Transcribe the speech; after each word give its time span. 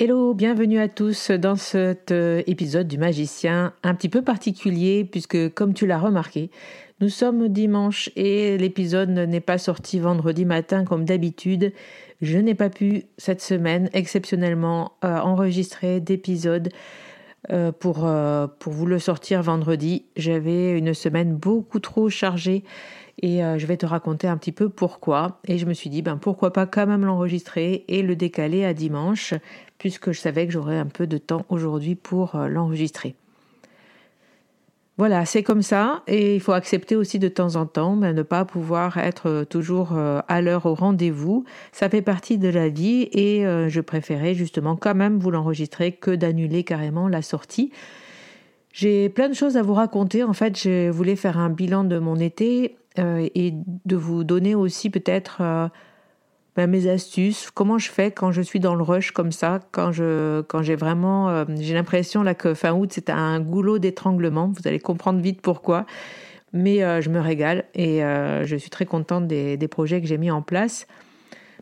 Hello, 0.00 0.32
bienvenue 0.32 0.78
à 0.78 0.86
tous 0.86 1.32
dans 1.32 1.56
cet 1.56 2.12
euh, 2.12 2.44
épisode 2.46 2.86
du 2.86 2.98
magicien 2.98 3.72
un 3.82 3.96
petit 3.96 4.08
peu 4.08 4.22
particulier 4.22 5.04
puisque 5.04 5.52
comme 5.54 5.74
tu 5.74 5.88
l'as 5.88 5.98
remarqué, 5.98 6.52
nous 7.00 7.08
sommes 7.08 7.48
dimanche 7.48 8.08
et 8.14 8.56
l'épisode 8.58 9.10
n'est 9.10 9.40
pas 9.40 9.58
sorti 9.58 9.98
vendredi 9.98 10.44
matin 10.44 10.84
comme 10.84 11.04
d'habitude. 11.04 11.72
Je 12.20 12.38
n'ai 12.38 12.54
pas 12.54 12.70
pu 12.70 13.06
cette 13.16 13.40
semaine 13.40 13.90
exceptionnellement 13.92 14.92
euh, 15.04 15.18
enregistrer 15.18 15.98
d'épisode 15.98 16.68
euh, 17.50 17.72
pour, 17.72 18.08
pour 18.60 18.72
vous 18.72 18.86
le 18.86 19.00
sortir 19.00 19.42
vendredi. 19.42 20.04
J'avais 20.14 20.78
une 20.78 20.94
semaine 20.94 21.34
beaucoup 21.34 21.80
trop 21.80 22.08
chargée 22.08 22.62
et 23.20 23.40
je 23.58 23.66
vais 23.66 23.76
te 23.76 23.86
raconter 23.86 24.28
un 24.28 24.36
petit 24.36 24.52
peu 24.52 24.68
pourquoi. 24.68 25.40
Et 25.46 25.58
je 25.58 25.66
me 25.66 25.74
suis 25.74 25.90
dit, 25.90 26.02
ben 26.02 26.16
pourquoi 26.16 26.52
pas 26.52 26.66
quand 26.66 26.86
même 26.86 27.04
l'enregistrer 27.04 27.84
et 27.88 28.02
le 28.02 28.16
décaler 28.16 28.64
à 28.64 28.74
dimanche 28.74 29.34
puisque 29.78 30.12
je 30.12 30.20
savais 30.20 30.46
que 30.46 30.52
j'aurais 30.52 30.76
un 30.76 30.86
peu 30.86 31.06
de 31.06 31.18
temps 31.18 31.46
aujourd'hui 31.48 31.94
pour 31.94 32.34
euh, 32.34 32.48
l'enregistrer. 32.48 33.14
Voilà, 34.98 35.24
c'est 35.24 35.44
comme 35.44 35.62
ça 35.62 36.02
et 36.08 36.34
il 36.34 36.40
faut 36.40 36.52
accepter 36.52 36.96
aussi 36.96 37.20
de 37.20 37.28
temps 37.28 37.54
en 37.54 37.66
temps 37.66 37.94
mais 37.94 38.12
ne 38.12 38.22
pas 38.22 38.44
pouvoir 38.44 38.98
être 38.98 39.28
euh, 39.28 39.44
toujours 39.44 39.92
euh, 39.92 40.20
à 40.26 40.42
l'heure 40.42 40.66
au 40.66 40.74
rendez-vous. 40.74 41.44
Ça 41.70 41.88
fait 41.88 42.02
partie 42.02 42.36
de 42.36 42.48
la 42.48 42.68
vie 42.68 43.08
et 43.12 43.44
je 43.68 43.80
préférais 43.80 44.34
justement 44.34 44.74
quand 44.74 44.96
même 44.96 45.18
vous 45.18 45.30
l'enregistrer 45.30 45.92
que 45.92 46.10
d'annuler 46.10 46.64
carrément 46.64 47.08
la 47.08 47.22
sortie. 47.22 47.70
J'ai 48.72 49.08
plein 49.08 49.28
de 49.28 49.34
choses 49.34 49.56
à 49.56 49.62
vous 49.62 49.74
raconter. 49.74 50.22
En 50.24 50.32
fait, 50.32 50.60
je 50.60 50.90
voulais 50.90 51.16
faire 51.16 51.38
un 51.38 51.50
bilan 51.50 51.84
de 51.84 51.98
mon 51.98 52.16
été 52.16 52.76
et 52.98 53.54
de 53.84 53.96
vous 53.96 54.24
donner 54.24 54.54
aussi 54.54 54.90
peut-être 54.90 55.40
ben, 56.58 56.68
mes 56.68 56.88
astuces, 56.88 57.52
comment 57.54 57.78
je 57.78 57.88
fais 57.88 58.10
quand 58.10 58.32
je 58.32 58.42
suis 58.42 58.58
dans 58.58 58.74
le 58.74 58.82
rush 58.82 59.12
comme 59.12 59.30
ça, 59.30 59.60
quand 59.70 59.92
je 59.92 60.40
quand 60.40 60.60
j'ai 60.60 60.74
vraiment 60.74 61.28
euh, 61.28 61.44
j'ai 61.60 61.72
l'impression 61.72 62.24
là 62.24 62.34
que 62.34 62.52
fin 62.52 62.72
août 62.72 62.90
c'est 62.92 63.10
un 63.10 63.38
goulot 63.38 63.78
d'étranglement, 63.78 64.48
vous 64.48 64.66
allez 64.66 64.80
comprendre 64.80 65.20
vite 65.20 65.40
pourquoi. 65.40 65.86
Mais 66.52 66.82
euh, 66.82 67.00
je 67.00 67.10
me 67.10 67.20
régale 67.20 67.66
et 67.76 68.02
euh, 68.02 68.44
je 68.44 68.56
suis 68.56 68.70
très 68.70 68.86
contente 68.86 69.28
des, 69.28 69.56
des 69.56 69.68
projets 69.68 70.00
que 70.00 70.08
j'ai 70.08 70.18
mis 70.18 70.32
en 70.32 70.42
place. 70.42 70.88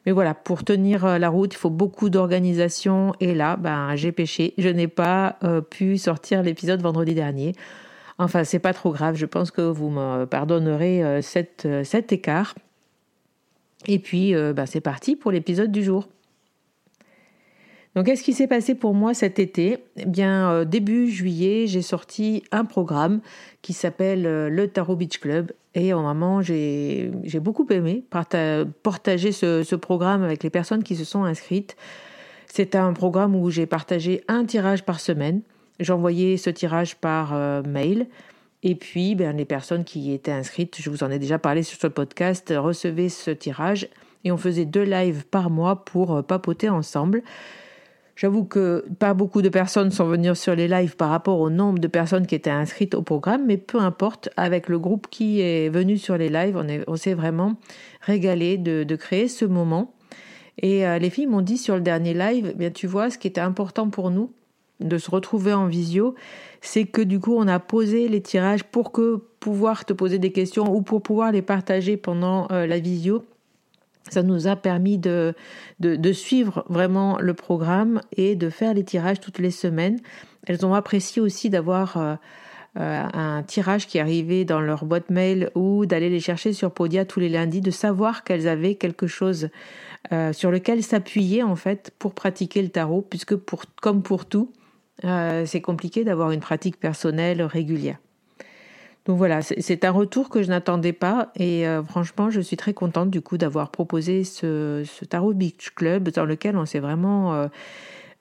Mais 0.06 0.12
voilà, 0.12 0.32
pour 0.32 0.64
tenir 0.64 1.18
la 1.18 1.28
route, 1.28 1.52
il 1.52 1.58
faut 1.58 1.68
beaucoup 1.68 2.08
d'organisation. 2.08 3.12
Et 3.20 3.34
là, 3.34 3.56
ben, 3.56 3.96
j'ai 3.96 4.12
péché. 4.12 4.54
Je 4.56 4.70
n'ai 4.70 4.88
pas 4.88 5.36
pu 5.68 5.98
sortir 5.98 6.42
l'épisode 6.42 6.80
vendredi 6.80 7.12
dernier. 7.12 7.54
Enfin, 8.18 8.44
c'est 8.44 8.58
pas 8.58 8.72
trop 8.72 8.92
grave. 8.92 9.16
Je 9.16 9.26
pense 9.26 9.50
que 9.50 9.60
vous 9.60 9.90
me 9.90 10.24
pardonnerez 10.24 11.20
cet, 11.22 11.68
cet 11.84 12.12
écart. 12.12 12.54
Et 13.86 13.98
puis, 13.98 14.34
euh, 14.34 14.52
bah, 14.52 14.66
c'est 14.66 14.80
parti 14.80 15.16
pour 15.16 15.30
l'épisode 15.30 15.70
du 15.70 15.82
jour. 15.82 16.08
Donc, 17.94 18.06
qu'est-ce 18.06 18.22
qui 18.22 18.34
s'est 18.34 18.46
passé 18.46 18.74
pour 18.74 18.94
moi 18.94 19.14
cet 19.14 19.38
été? 19.38 19.78
Eh 19.96 20.04
bien, 20.04 20.50
euh, 20.50 20.64
début 20.64 21.08
juillet, 21.08 21.66
j'ai 21.66 21.82
sorti 21.82 22.44
un 22.52 22.64
programme 22.64 23.20
qui 23.62 23.72
s'appelle 23.72 24.26
euh, 24.26 24.50
le 24.50 24.68
Tarot 24.68 24.96
Beach 24.96 25.18
Club. 25.18 25.52
Et 25.74 25.92
vraiment, 25.92 26.40
j'ai 26.40 27.10
beaucoup 27.34 27.66
aimé 27.68 28.02
partager 28.10 29.32
ce, 29.32 29.74
programme 29.74 30.22
avec 30.22 30.42
les 30.42 30.48
personnes 30.48 30.82
qui 30.82 30.96
se 30.96 31.04
sont 31.04 31.24
inscrites. 31.24 31.76
C'est 32.46 32.74
un 32.74 32.94
programme 32.94 33.36
où 33.36 33.50
j'ai 33.50 33.66
partagé 33.66 34.24
un 34.26 34.46
tirage 34.46 34.84
par 34.84 35.00
semaine. 35.00 35.42
J'envoyais 35.80 36.36
ce 36.36 36.50
tirage 36.50 36.96
par 36.96 37.34
mail. 37.64 38.06
Et 38.62 38.74
puis, 38.74 39.14
ben, 39.14 39.36
les 39.36 39.44
personnes 39.44 39.84
qui 39.84 40.12
étaient 40.12 40.32
inscrites, 40.32 40.76
je 40.80 40.90
vous 40.90 41.04
en 41.04 41.10
ai 41.10 41.18
déjà 41.18 41.38
parlé 41.38 41.62
sur 41.62 41.78
ce 41.78 41.86
podcast, 41.86 42.52
recevaient 42.56 43.08
ce 43.08 43.30
tirage 43.30 43.88
et 44.26 44.32
on 44.32 44.36
faisait 44.36 44.64
deux 44.64 44.82
lives 44.82 45.24
par 45.24 45.50
mois 45.50 45.84
pour 45.84 46.16
euh, 46.16 46.22
papoter 46.22 46.68
ensemble. 46.68 47.22
J'avoue 48.16 48.44
que 48.44 48.84
pas 48.98 49.14
beaucoup 49.14 49.40
de 49.40 49.48
personnes 49.48 49.90
sont 49.90 50.06
venues 50.06 50.34
sur 50.34 50.56
les 50.56 50.68
lives 50.68 50.96
par 50.96 51.10
rapport 51.10 51.38
au 51.38 51.48
nombre 51.48 51.78
de 51.78 51.86
personnes 51.86 52.26
qui 52.26 52.34
étaient 52.34 52.50
inscrites 52.50 52.94
au 52.94 53.02
programme, 53.02 53.44
mais 53.46 53.56
peu 53.56 53.78
importe, 53.78 54.30
avec 54.36 54.68
le 54.68 54.78
groupe 54.78 55.06
qui 55.10 55.42
est 55.42 55.68
venu 55.68 55.96
sur 55.98 56.16
les 56.16 56.30
lives, 56.30 56.60
on, 56.88 56.96
s'est 56.96 57.14
vraiment 57.14 57.56
régalé 58.00 58.56
de, 58.56 58.96
créer 58.96 59.28
ce 59.28 59.44
moment. 59.44 59.94
Et 60.60 60.86
euh, 60.86 60.98
les 60.98 61.10
filles 61.10 61.26
m'ont 61.26 61.42
dit 61.42 61.58
sur 61.58 61.74
le 61.74 61.82
dernier 61.82 62.14
live, 62.14 62.54
bien 62.56 62.70
tu 62.70 62.86
vois, 62.86 63.10
ce 63.10 63.18
qui 63.18 63.28
était 63.28 63.42
important 63.42 63.90
pour 63.90 64.10
nous, 64.10 64.32
de 64.80 64.98
se 64.98 65.10
retrouver 65.10 65.52
en 65.52 65.66
visio, 65.66 66.14
c'est 66.60 66.84
que 66.84 67.00
du 67.00 67.18
coup 67.18 67.34
on 67.36 67.48
a 67.48 67.58
posé 67.58 68.08
les 68.08 68.20
tirages 68.20 68.64
pour 68.64 68.92
que 68.92 69.22
pouvoir 69.40 69.84
te 69.84 69.92
poser 69.92 70.18
des 70.18 70.32
questions 70.32 70.74
ou 70.74 70.82
pour 70.82 71.02
pouvoir 71.02 71.32
les 71.32 71.42
partager 71.42 71.96
pendant 71.96 72.48
euh, 72.50 72.66
la 72.66 72.78
visio. 72.78 73.24
Ça 74.08 74.22
nous 74.22 74.46
a 74.46 74.54
permis 74.54 74.98
de, 74.98 75.34
de, 75.80 76.12
suivre 76.12 76.64
vraiment 76.68 77.18
le 77.18 77.34
programme 77.34 78.00
et 78.16 78.36
de 78.36 78.50
faire 78.50 78.72
les 78.72 78.84
tirages 78.84 79.18
toutes 79.18 79.40
les 79.40 79.50
semaines. 79.50 79.98
Elles 80.46 80.64
ont 80.64 80.74
apprécié 80.74 81.20
aussi 81.20 81.50
d'avoir 81.50 81.96
euh, 81.96 82.14
un 82.76 83.42
tirage 83.42 83.88
qui 83.88 83.98
arrivait 83.98 84.44
dans 84.44 84.60
leur 84.60 84.84
boîte 84.84 85.10
mail 85.10 85.50
ou 85.56 85.86
d'aller 85.86 86.08
les 86.08 86.20
chercher 86.20 86.52
sur 86.52 86.70
Podia 86.70 87.04
tous 87.04 87.18
les 87.18 87.28
lundis, 87.28 87.60
de 87.60 87.72
savoir 87.72 88.22
qu'elles 88.22 88.46
avaient 88.46 88.76
quelque 88.76 89.08
chose 89.08 89.48
sur 90.32 90.52
lequel 90.52 90.84
s'appuyer 90.84 91.42
en 91.42 91.56
fait 91.56 91.92
pour 91.98 92.14
pratiquer 92.14 92.62
le 92.62 92.68
tarot, 92.68 93.02
puisque 93.02 93.34
pour, 93.34 93.64
comme 93.82 94.04
pour 94.04 94.24
tout, 94.24 94.52
c'est 95.02 95.60
compliqué 95.60 96.04
d'avoir 96.04 96.30
une 96.30 96.40
pratique 96.40 96.80
personnelle 96.80 97.42
régulière. 97.42 97.98
Donc 99.06 99.18
voilà, 99.18 99.40
c'est 99.40 99.84
un 99.84 99.92
retour 99.92 100.28
que 100.28 100.42
je 100.42 100.48
n'attendais 100.48 100.92
pas 100.92 101.30
et 101.36 101.66
euh, 101.66 101.82
franchement, 101.84 102.28
je 102.28 102.40
suis 102.40 102.56
très 102.56 102.74
contente 102.74 103.08
du 103.08 103.20
coup 103.20 103.38
d'avoir 103.38 103.70
proposé 103.70 104.24
ce, 104.24 104.84
Tarot 105.08 105.32
Beach 105.32 105.70
Club 105.76 106.08
dans 106.08 106.24
lequel 106.24 106.56
on 106.56 106.66
s'est 106.66 106.80
vraiment 106.80 107.32
euh, 107.32 107.46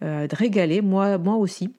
euh, 0.03 0.27
régalé, 0.31 0.81
moi, 0.81 1.17
moi 1.17 1.35
aussi. 1.37 1.73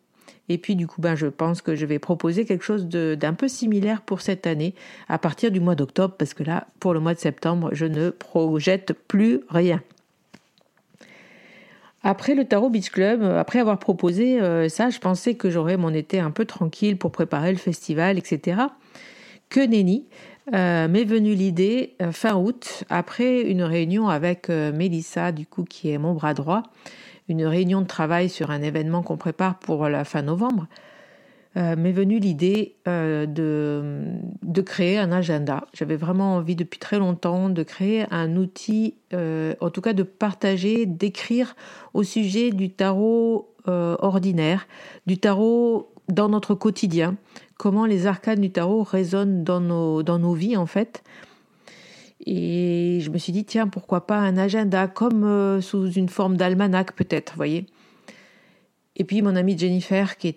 Et 0.48 0.58
puis 0.58 0.74
du 0.74 0.88
coup, 0.88 1.00
ben, 1.00 1.14
je 1.14 1.28
pense 1.28 1.62
que 1.62 1.76
je 1.76 1.86
vais 1.86 2.00
proposer 2.00 2.44
quelque 2.44 2.64
chose 2.64 2.86
d'un 2.88 3.34
peu 3.34 3.46
similaire 3.46 4.02
pour 4.02 4.20
cette 4.20 4.44
année 4.46 4.74
à 5.08 5.18
partir 5.18 5.52
du 5.52 5.60
mois 5.60 5.76
d'octobre 5.76 6.14
parce 6.18 6.34
que 6.34 6.42
là, 6.42 6.66
pour 6.80 6.92
le 6.92 6.98
mois 6.98 7.14
de 7.14 7.20
septembre, 7.20 7.70
je 7.72 7.86
ne 7.86 8.10
projette 8.10 8.92
plus 9.06 9.40
rien. 9.48 9.80
Après 12.08 12.34
le 12.34 12.44
Tarot 12.44 12.70
Beach 12.70 12.90
Club, 12.90 13.22
après 13.22 13.58
avoir 13.58 13.78
proposé 13.78 14.38
ça, 14.68 14.90
je 14.90 14.98
pensais 15.00 15.34
que 15.34 15.50
j'aurais 15.50 15.76
mon 15.76 15.92
été 15.92 16.20
un 16.20 16.30
peu 16.30 16.44
tranquille 16.44 16.96
pour 16.98 17.10
préparer 17.10 17.50
le 17.50 17.58
festival, 17.58 18.16
etc 18.16 18.66
que 19.48 19.60
nenni. 19.60 20.06
Euh, 20.54 20.86
m'est 20.86 21.04
venue 21.04 21.34
l'idée 21.34 21.96
euh, 22.00 22.12
fin 22.12 22.36
août, 22.36 22.84
après 22.88 23.40
une 23.40 23.64
réunion 23.64 24.08
avec 24.08 24.48
euh, 24.48 24.72
Mélissa, 24.72 25.32
du 25.32 25.44
coup, 25.44 25.64
qui 25.64 25.90
est 25.90 25.98
mon 25.98 26.14
bras 26.14 26.34
droit, 26.34 26.62
une 27.28 27.44
réunion 27.44 27.80
de 27.80 27.86
travail 27.88 28.28
sur 28.28 28.52
un 28.52 28.62
événement 28.62 29.02
qu'on 29.02 29.16
prépare 29.16 29.58
pour 29.58 29.88
la 29.88 30.04
fin 30.04 30.22
novembre, 30.22 30.68
m'est 31.56 31.92
venue 31.92 32.18
l'idée 32.18 32.76
de, 32.86 34.04
de 34.42 34.60
créer 34.60 34.98
un 34.98 35.10
agenda. 35.10 35.66
J'avais 35.72 35.96
vraiment 35.96 36.36
envie 36.36 36.54
depuis 36.54 36.78
très 36.78 36.98
longtemps 36.98 37.48
de 37.48 37.62
créer 37.62 38.04
un 38.10 38.36
outil, 38.36 38.94
en 39.12 39.70
tout 39.70 39.80
cas 39.80 39.94
de 39.94 40.02
partager, 40.02 40.86
d'écrire 40.86 41.56
au 41.94 42.02
sujet 42.02 42.50
du 42.50 42.70
tarot 42.70 43.48
ordinaire, 43.66 44.68
du 45.06 45.18
tarot 45.18 45.90
dans 46.08 46.28
notre 46.28 46.54
quotidien, 46.54 47.16
comment 47.56 47.86
les 47.86 48.06
arcanes 48.06 48.40
du 48.40 48.50
tarot 48.50 48.82
résonnent 48.82 49.42
dans 49.42 49.60
nos, 49.60 50.02
dans 50.02 50.18
nos 50.18 50.34
vies 50.34 50.56
en 50.56 50.66
fait. 50.66 51.02
Et 52.24 52.98
je 53.02 53.10
me 53.10 53.18
suis 53.18 53.32
dit, 53.32 53.44
tiens, 53.44 53.68
pourquoi 53.68 54.06
pas 54.06 54.18
un 54.18 54.36
agenda 54.36 54.88
comme 54.88 55.24
euh, 55.24 55.60
sous 55.60 55.90
une 55.92 56.08
forme 56.08 56.36
d'almanach 56.36 56.92
peut-être, 56.92 57.34
voyez. 57.36 57.66
Et 58.98 59.04
puis 59.04 59.20
mon 59.20 59.36
amie 59.36 59.58
Jennifer, 59.58 60.16
qui, 60.16 60.34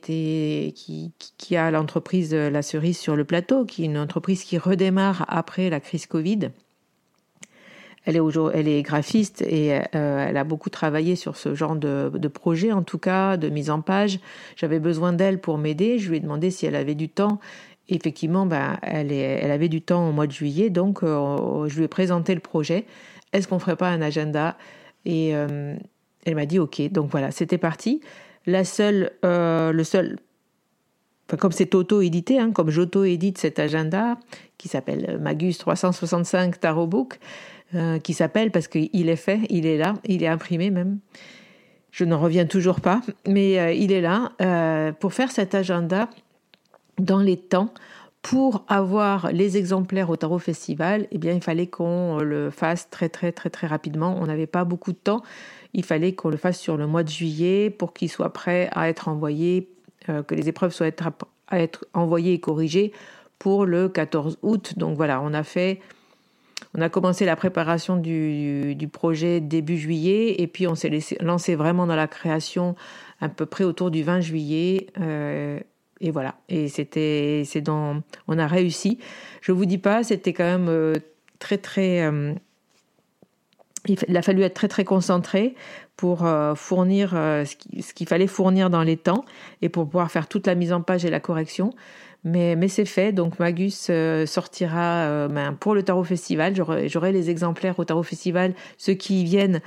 a 1.56 1.72
l'entreprise 1.72 2.34
La 2.34 2.62
Cerise 2.62 2.98
sur 2.98 3.16
le 3.16 3.24
plateau, 3.24 3.66
qui 3.66 3.84
est 3.84 3.86
une 3.86 3.98
entreprise 3.98 4.44
qui 4.44 4.58
redémarre 4.58 5.26
après 5.30 5.70
la 5.70 5.80
crise 5.80 6.06
Covid, 6.06 6.50
elle 8.06 8.16
est, 8.16 8.22
elle 8.54 8.82
graphiste 8.82 9.42
et 9.44 9.80
euh, 9.96 10.26
elle 10.28 10.38
a 10.38 10.44
beaucoup 10.44 10.70
travaillé 10.70 11.16
sur 11.16 11.38
ce 11.38 11.54
genre 11.54 11.76
de, 11.76 12.12
de, 12.14 12.28
projet, 12.28 12.72
en 12.72 12.82
tout 12.82 12.98
cas, 12.98 13.38
de 13.38 13.50
mise 13.50 13.70
en 13.70 13.82
page. 13.82 14.20
J'avais 14.56 14.80
besoin 14.80 15.14
d'elle 15.14 15.40
pour 15.40 15.58
m'aider. 15.58 16.00
Je 16.00 16.10
lui 16.10 16.18
ai 16.18 16.20
demandé 16.20 16.50
si 16.50 16.66
elle 16.66 16.76
avait 16.76 16.96
du 16.96 17.10
temps. 17.10 17.40
effectivement, 17.88 18.46
ben, 18.46 18.78
elle, 18.82 19.52
avait 19.52 19.70
du 19.70 19.82
temps 19.82 20.10
au 20.10 20.12
mois 20.12 20.28
de 20.28 20.32
juillet, 20.32 20.70
donc 20.70 21.04
euh, 21.04 21.68
je 21.68 21.78
lui 21.78 21.86
ai 21.86 21.88
présenté 21.88 22.34
le 22.34 22.42
projet. 22.42 22.86
Est-ce 23.32 23.48
qu'on 23.48 23.60
ferait 23.60 23.76
pas 23.76 23.90
un 23.90 24.02
agenda? 24.02 24.58
Et 25.06 25.36
euh, 25.36 25.76
elle 26.26 26.36
m'a 26.36 26.46
dit 26.46 26.60
OK. 26.60 26.82
Donc 26.92 27.12
voilà, 27.12 27.32
c'était 27.32 27.58
parti. 27.58 28.02
La 28.46 28.64
seule, 28.64 29.12
le 29.24 29.84
seul 29.84 30.18
comme 31.38 31.52
c'est 31.52 31.76
auto-édité, 31.76 32.40
hein, 32.40 32.52
comme 32.52 32.70
j'auto-édite 32.70 33.38
cet 33.38 33.60
agenda 33.60 34.18
qui 34.58 34.68
s'appelle 34.68 35.20
Magus 35.22 35.58
365 35.58 36.60
Tarot 36.60 36.88
Book, 36.88 37.20
euh, 37.76 38.00
qui 38.00 38.14
s'appelle, 38.14 38.52
parce 38.52 38.68
qu'il 38.68 39.10
est 39.10 39.16
fait, 39.16 39.42
il 39.50 39.66
est 39.66 39.78
là, 39.78 39.94
il 40.06 40.24
est 40.24 40.28
imprimé 40.28 40.70
même. 40.72 41.00
Je 41.92 42.06
n'en 42.06 42.20
reviens 42.20 42.46
toujours 42.46 42.82
pas, 42.82 43.02
mais 43.28 43.60
euh, 43.60 43.72
il 43.72 43.92
est 43.92 44.02
là 44.02 44.32
euh, 44.42 44.92
pour 44.92 45.14
faire 45.14 45.32
cet 45.32 45.56
agenda 45.56 46.10
dans 46.98 47.20
les 47.20 47.38
temps. 47.38 47.74
Pour 48.22 48.66
avoir 48.68 49.32
les 49.32 49.56
exemplaires 49.56 50.10
au 50.10 50.18
Tarot 50.18 50.40
Festival, 50.40 51.08
eh 51.12 51.18
bien, 51.18 51.32
il 51.32 51.42
fallait 51.42 51.68
qu'on 51.68 52.18
le 52.18 52.50
fasse 52.50 52.90
très 52.90 53.08
très 53.08 53.32
très 53.32 53.50
très 53.50 53.66
rapidement. 53.66 54.18
On 54.20 54.26
n'avait 54.26 54.46
pas 54.46 54.66
beaucoup 54.66 54.92
de 54.92 54.98
temps. 54.98 55.24
Il 55.74 55.83
fallait 55.83 56.13
qu'on 56.13 56.30
le 56.30 56.38
fasse 56.38 56.60
sur 56.60 56.77
le 56.77 56.88
mois 56.88 57.04
de 57.04 57.10
juillet 57.10 57.69
pour 57.69 57.94
qu'il 57.94 58.10
soit 58.10 58.33
prêt 58.33 58.69
à 58.71 58.89
être 58.89 59.07
envoyé, 59.07 59.69
que 60.07 60.33
les 60.33 60.50
épreuves 60.50 60.74
soient 60.74 60.88
à 61.48 61.60
être 61.60 61.86
envoyées 61.94 62.33
et 62.33 62.39
corrigées 62.39 62.92
pour 63.38 63.66
le 63.66 63.88
14 63.88 64.39
août. 64.42 64.74
Donc 64.77 64.98
voilà, 64.98 65.21
on 65.21 65.33
a 65.33 65.44
fait 65.44 65.80
on 66.75 66.81
a 66.81 66.89
commencé 66.89 67.25
la 67.25 67.36
préparation 67.36 67.98
du, 67.98 68.89
projet 68.92 69.39
début 69.39 69.77
juillet 69.77 70.36
et 70.39 70.48
puis 70.48 70.68
on 70.68 70.75
s'est 70.75 70.92
lancé 71.19 71.56
vraiment 71.56 71.88
dans 71.88 71.95
la 71.95 72.07
création 72.07 72.75
à 73.21 73.30
peu 73.30 73.45
près 73.45 73.63
autour 73.63 73.92
du 73.92 74.04
20 74.04 74.21
juillet. 74.21 74.88
Euh, 75.00 75.60
et 76.00 76.12
voilà. 76.12 76.36
Et 76.48 76.68
c'était, 76.68 77.44
c'est 77.45 77.62
dans, 77.62 78.01
on 78.27 78.38
a 78.38 78.48
réussi. 78.48 79.00
Je 79.42 79.51
vous 79.51 79.66
dis 79.66 79.77
pas, 79.77 80.04
c'était 80.04 80.33
quand 80.33 80.44
même 80.44 80.69
euh, 80.69 80.95
très 81.39 81.57
très. 81.57 82.07
Euh, 83.90 83.96
il 84.08 84.18
a 84.18 84.22
fallu 84.22 84.44
être 84.44 84.54
très 84.54 84.68
très 84.68 84.84
concentré 84.84 85.56
pour 85.98 86.26
fournir 86.56 87.10
ce 87.12 87.94
qu'il 87.94 88.08
fallait 88.08 88.28
fournir 88.28 88.70
dans 88.70 88.84
les 88.84 88.96
temps 88.96 89.26
et 89.62 89.68
pour 89.68 89.86
pouvoir 89.86 90.10
faire 90.10 90.30
toute 90.30 90.48
la 90.48 90.56
mise 90.56 90.72
en 90.72 90.82
page 90.82 91.04
et 91.04 91.10
la 91.10 91.20
correction. 91.20 91.74
Mais, 92.26 92.68
c'est 92.68 92.86
fait, 92.86 93.14
donc 93.14 93.40
Magus 93.40 93.88
euh, 93.90 94.26
sortira 94.26 95.06
euh, 95.06 95.28
ben, 95.30 95.54
pour 95.54 95.74
le 95.74 95.84
Tarot 95.84 96.04
Festival. 96.04 96.54
J'aurai 96.56 97.12
les 97.14 97.30
exemplaires 97.30 97.80
au 97.80 97.86
Tarot 97.86 98.04
Festival. 98.04 98.54
Ceux 98.78 98.94
qui 98.94 99.24
viennent 99.24 99.62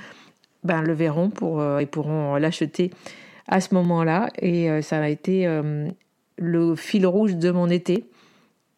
ben, 0.63 0.81
le 0.81 0.93
verront 0.93 1.29
pour, 1.29 1.61
euh, 1.61 1.79
et 1.79 1.87
pourront 1.87 2.35
l'acheter 2.35 2.91
à 3.47 3.59
ce 3.59 3.73
moment-là. 3.73 4.29
Et 4.39 4.81
ça 4.81 4.99
a 4.99 5.09
été 5.09 5.45
le 6.37 6.75
fil 6.75 7.05
rouge 7.05 7.35
de 7.35 7.51
mon 7.51 7.69
été. 7.69 8.05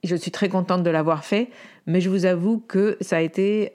Je 0.04 0.16
suis 0.16 0.32
très 0.32 0.50
contente 0.50 0.82
de 0.82 0.90
l'avoir 0.90 1.24
fait, 1.24 1.50
mais 1.86 2.02
je 2.02 2.10
vous 2.10 2.26
avoue 2.26 2.60
que 2.60 2.98
ça 3.02 3.18
a 3.18 3.22
été 3.22 3.72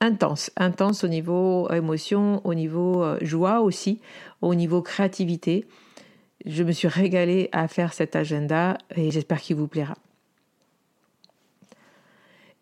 intense, 0.00 0.50
intense 0.56 1.04
au 1.04 1.08
niveau 1.08 1.70
émotion, 1.70 2.40
au 2.44 2.54
niveau 2.54 3.04
joie 3.20 3.60
aussi, 3.60 4.00
au 4.40 4.54
niveau 4.54 4.82
créativité. 4.82 5.66
Je 6.44 6.62
me 6.62 6.72
suis 6.72 6.88
régalée 6.88 7.48
à 7.52 7.68
faire 7.68 7.92
cet 7.92 8.16
agenda 8.16 8.78
et 8.96 9.10
j'espère 9.10 9.40
qu'il 9.40 9.56
vous 9.56 9.68
plaira. 9.68 9.94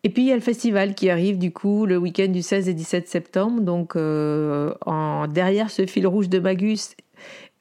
Et 0.03 0.09
puis 0.09 0.23
il 0.23 0.29
y 0.29 0.31
a 0.31 0.35
le 0.35 0.41
festival 0.41 0.95
qui 0.95 1.09
arrive 1.09 1.37
du 1.37 1.51
coup 1.51 1.85
le 1.85 1.97
week-end 1.97 2.27
du 2.27 2.41
16 2.41 2.69
et 2.69 2.73
17 2.73 3.07
septembre. 3.07 3.61
Donc 3.61 3.95
euh, 3.95 4.73
derrière 5.29 5.69
ce 5.69 5.85
fil 5.85 6.07
rouge 6.07 6.27
de 6.27 6.39
Magus, 6.39 6.95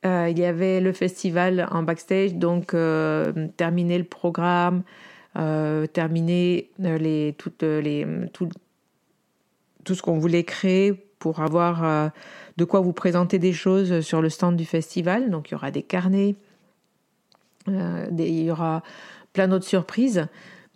euh, 0.07 0.29
il 0.31 0.39
y 0.39 0.45
avait 0.45 0.81
le 0.81 0.93
festival 0.93 1.69
en 1.71 1.83
backstage. 1.83 2.35
Donc 2.35 2.73
euh, 2.73 3.49
terminer 3.57 3.99
le 3.99 4.05
programme, 4.05 4.83
terminer 5.35 6.71
les, 6.79 7.35
toutes 7.39 7.63
les, 7.63 8.07
tout, 8.33 8.49
tout 9.85 9.95
ce 9.95 10.03
qu'on 10.03 10.19
voulait 10.19 10.45
créer 10.45 10.93
pour 11.19 11.41
avoir 11.41 12.13
de 12.61 12.65
quoi 12.65 12.81
vous 12.81 12.93
présenter 12.93 13.39
des 13.39 13.55
choses 13.55 14.01
sur 14.01 14.21
le 14.21 14.29
stand 14.29 14.57
du 14.57 14.67
festival. 14.67 15.31
Donc 15.31 15.49
il 15.49 15.53
y 15.53 15.55
aura 15.55 15.71
des 15.71 15.83
carnets, 15.83 16.35
euh, 17.69 18.07
il 18.19 18.43
y 18.43 18.51
aura 18.51 18.83
plein 19.33 19.49
d'autres 19.49 19.67
surprises. 19.67 20.27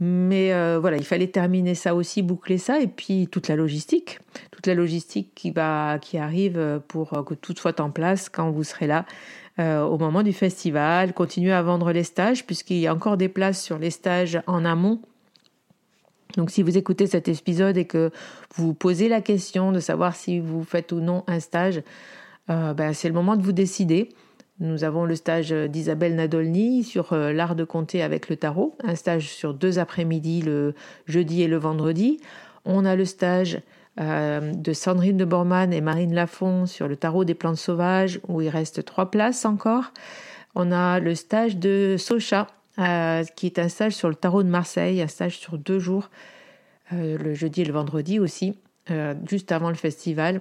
Mais 0.00 0.52
euh, 0.52 0.78
voilà, 0.80 0.96
il 0.96 1.04
fallait 1.04 1.28
terminer 1.28 1.74
ça 1.74 1.94
aussi, 1.94 2.22
boucler 2.22 2.58
ça, 2.58 2.80
et 2.80 2.88
puis 2.88 3.28
toute 3.30 3.48
la 3.48 3.54
logistique, 3.54 4.18
la 4.66 4.74
logistique 4.74 5.32
qui 5.34 5.50
va, 5.50 5.98
qui 6.00 6.18
arrive 6.18 6.80
pour 6.88 7.24
que 7.24 7.34
tout 7.34 7.54
soit 7.56 7.80
en 7.80 7.90
place 7.90 8.28
quand 8.28 8.50
vous 8.50 8.64
serez 8.64 8.86
là 8.86 9.04
euh, 9.58 9.82
au 9.82 9.98
moment 9.98 10.22
du 10.22 10.32
festival. 10.32 11.12
Continuer 11.12 11.52
à 11.52 11.62
vendre 11.62 11.92
les 11.92 12.04
stages 12.04 12.44
puisqu'il 12.44 12.78
y 12.78 12.86
a 12.86 12.94
encore 12.94 13.16
des 13.16 13.28
places 13.28 13.62
sur 13.62 13.78
les 13.78 13.90
stages 13.90 14.40
en 14.46 14.64
amont 14.64 15.00
donc 16.36 16.50
si 16.50 16.62
vous 16.62 16.76
écoutez 16.76 17.06
cet 17.06 17.28
épisode 17.28 17.76
et 17.76 17.84
que 17.84 18.10
vous 18.54 18.68
vous 18.68 18.74
posez 18.74 19.08
la 19.08 19.20
question 19.20 19.72
de 19.72 19.80
savoir 19.80 20.16
si 20.16 20.40
vous 20.40 20.64
faites 20.64 20.90
ou 20.92 21.00
non 21.00 21.22
un 21.26 21.40
stage, 21.40 21.82
euh, 22.50 22.74
ben, 22.74 22.92
c'est 22.92 23.08
le 23.08 23.14
moment 23.14 23.36
de 23.36 23.42
vous 23.42 23.52
décider. 23.52 24.08
Nous 24.60 24.84
avons 24.84 25.04
le 25.04 25.16
stage 25.16 25.50
d'Isabelle 25.52 26.14
Nadolny 26.14 26.84
sur 26.84 27.12
euh, 27.12 27.32
l'art 27.32 27.54
de 27.54 27.64
compter 27.64 28.02
avec 28.02 28.28
le 28.28 28.36
tarot, 28.36 28.76
un 28.82 28.94
stage 28.94 29.28
sur 29.28 29.54
deux 29.54 29.78
après-midi, 29.78 30.42
le 30.42 30.74
jeudi 31.06 31.42
et 31.42 31.48
le 31.48 31.56
vendredi. 31.56 32.20
On 32.64 32.84
a 32.84 32.96
le 32.96 33.04
stage 33.04 33.60
euh, 34.00 34.52
de 34.52 34.72
Sandrine 34.72 35.16
de 35.16 35.24
Bormann 35.24 35.72
et 35.72 35.80
Marine 35.80 36.14
Lafont 36.14 36.66
sur 36.66 36.88
le 36.88 36.96
tarot 36.96 37.24
des 37.24 37.34
plantes 37.34 37.58
sauvages, 37.58 38.18
où 38.26 38.40
il 38.40 38.48
reste 38.48 38.84
trois 38.84 39.10
places 39.10 39.44
encore. 39.44 39.92
On 40.56 40.72
a 40.72 40.98
le 40.98 41.14
stage 41.14 41.56
de 41.56 41.96
Socha 41.96 42.48
euh, 42.80 43.22
qui 43.36 43.46
est 43.46 43.58
un 43.60 43.68
stage 43.68 43.92
sur 43.92 44.08
le 44.08 44.16
tarot 44.16 44.42
de 44.42 44.48
Marseille, 44.48 45.00
un 45.00 45.06
stage 45.06 45.38
sur 45.38 45.58
deux 45.58 45.78
jours, 45.78 46.10
euh, 46.92 47.16
le 47.18 47.34
jeudi 47.34 47.62
et 47.62 47.64
le 47.64 47.72
vendredi 47.72 48.18
aussi, 48.18 48.58
juste 49.28 49.52
avant 49.52 49.68
le 49.68 49.76
festival. 49.76 50.40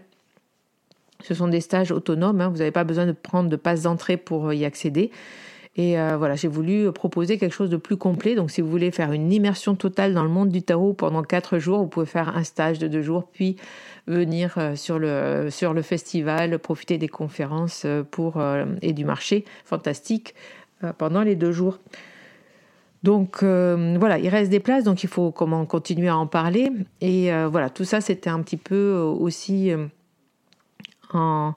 Ce 1.23 1.33
sont 1.33 1.47
des 1.47 1.61
stages 1.61 1.91
autonomes, 1.91 2.41
hein, 2.41 2.49
vous 2.49 2.57
n'avez 2.57 2.71
pas 2.71 2.83
besoin 2.83 3.05
de 3.05 3.13
prendre 3.13 3.49
de 3.49 3.55
passe 3.55 3.83
d'entrée 3.83 4.17
pour 4.17 4.51
y 4.51 4.65
accéder. 4.65 5.11
Et 5.75 5.95
voilà, 5.95 6.35
j'ai 6.35 6.47
voulu 6.47 6.91
proposer 6.91 7.39
quelque 7.39 7.53
chose 7.53 7.71
de 7.71 7.77
plus 7.77 7.97
complet. 7.97 8.35
Donc, 8.35 8.51
si 8.51 8.61
vous 8.61 8.69
voulez 8.69 8.91
faire 8.91 9.11
une 9.11 9.33
immersion 9.33 9.73
totale 9.73 10.13
dans 10.13 10.21
le 10.21 10.29
monde 10.29 10.49
du 10.49 10.61
tarot 10.61 10.93
pendant 10.93 11.23
quatre 11.23 11.57
jours, 11.57 11.79
vous 11.79 11.87
pouvez 11.87 12.05
faire 12.05 12.37
un 12.37 12.43
stage 12.43 12.77
de 12.77 12.87
deux 12.87 13.01
jours, 13.01 13.27
puis 13.33 13.55
venir 14.05 14.55
sur 14.75 14.99
le, 14.99 15.47
sur 15.49 15.73
le 15.73 15.81
festival, 15.81 16.59
profiter 16.59 16.99
des 16.99 17.07
conférences 17.07 17.87
pour, 18.11 18.39
et 18.83 18.93
du 18.93 19.03
marché 19.03 19.45
fantastique 19.65 20.35
pendant 20.99 21.23
les 21.23 21.35
deux 21.35 21.51
jours. 21.51 21.79
Donc 23.03 23.43
euh, 23.43 23.97
voilà, 23.99 24.17
il 24.17 24.29
reste 24.29 24.49
des 24.49 24.61
places, 24.61 24.85
donc 24.85 25.03
il 25.03 25.09
faut 25.09 25.31
comment 25.31 25.65
continuer 25.65 26.07
à 26.07 26.17
en 26.17 26.25
parler. 26.25 26.71
Et 27.01 27.33
euh, 27.33 27.49
voilà, 27.49 27.69
tout 27.69 27.83
ça, 27.83 27.99
c'était 27.99 28.29
un 28.29 28.41
petit 28.41 28.57
peu 28.57 28.75
euh, 28.75 29.03
aussi 29.03 29.71
en, 31.11 31.53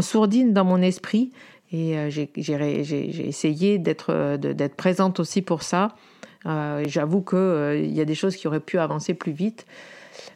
sourdine 0.00 0.52
dans 0.52 0.64
mon 0.64 0.82
esprit. 0.82 1.32
Et 1.72 1.96
j'ai 2.10 3.26
essayé 3.26 3.78
d'être 3.78 4.76
présente 4.76 5.20
aussi 5.20 5.42
pour 5.42 5.62
ça. 5.62 5.94
J'avoue 6.44 7.22
qu'il 7.22 7.92
y 7.92 8.00
a 8.00 8.04
des 8.04 8.14
choses 8.14 8.36
qui 8.36 8.46
auraient 8.46 8.60
pu 8.60 8.78
avancer 8.78 9.14
plus 9.14 9.32
vite. 9.32 9.66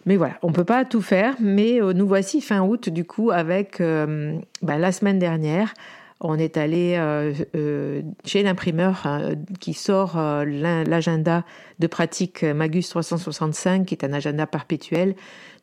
Mais 0.06 0.16
voilà, 0.16 0.38
on 0.42 0.48
ne 0.48 0.54
peut 0.54 0.64
pas 0.64 0.84
tout 0.84 1.02
faire. 1.02 1.34
Mais 1.40 1.78
nous 1.94 2.06
voici 2.06 2.40
fin 2.40 2.62
août, 2.62 2.88
du 2.88 3.04
coup, 3.04 3.30
avec 3.30 3.80
bah, 3.80 4.78
la 4.78 4.92
semaine 4.92 5.18
dernière 5.18 5.74
on 6.20 6.38
est 6.38 6.56
allé 6.56 6.94
euh, 6.96 7.34
euh, 7.54 8.02
chez 8.24 8.42
l'imprimeur 8.42 9.02
hein, 9.04 9.34
qui 9.60 9.74
sort 9.74 10.16
euh, 10.16 10.44
l'agenda 10.44 11.44
de 11.78 11.86
pratique 11.86 12.42
Magus 12.42 12.88
365, 12.88 13.84
qui 13.84 13.94
est 13.94 14.04
un 14.04 14.12
agenda 14.12 14.46
perpétuel. 14.46 15.14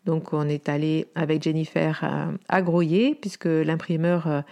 Donc 0.06 0.34
on 0.34 0.48
est 0.48 0.70
allé 0.70 1.08
avec 1.16 1.44
Jennifer 1.44 2.04
à 2.50 2.62
Groyer, 2.62 3.16
puisque 3.16 3.46
l'imprimeur 3.46 4.44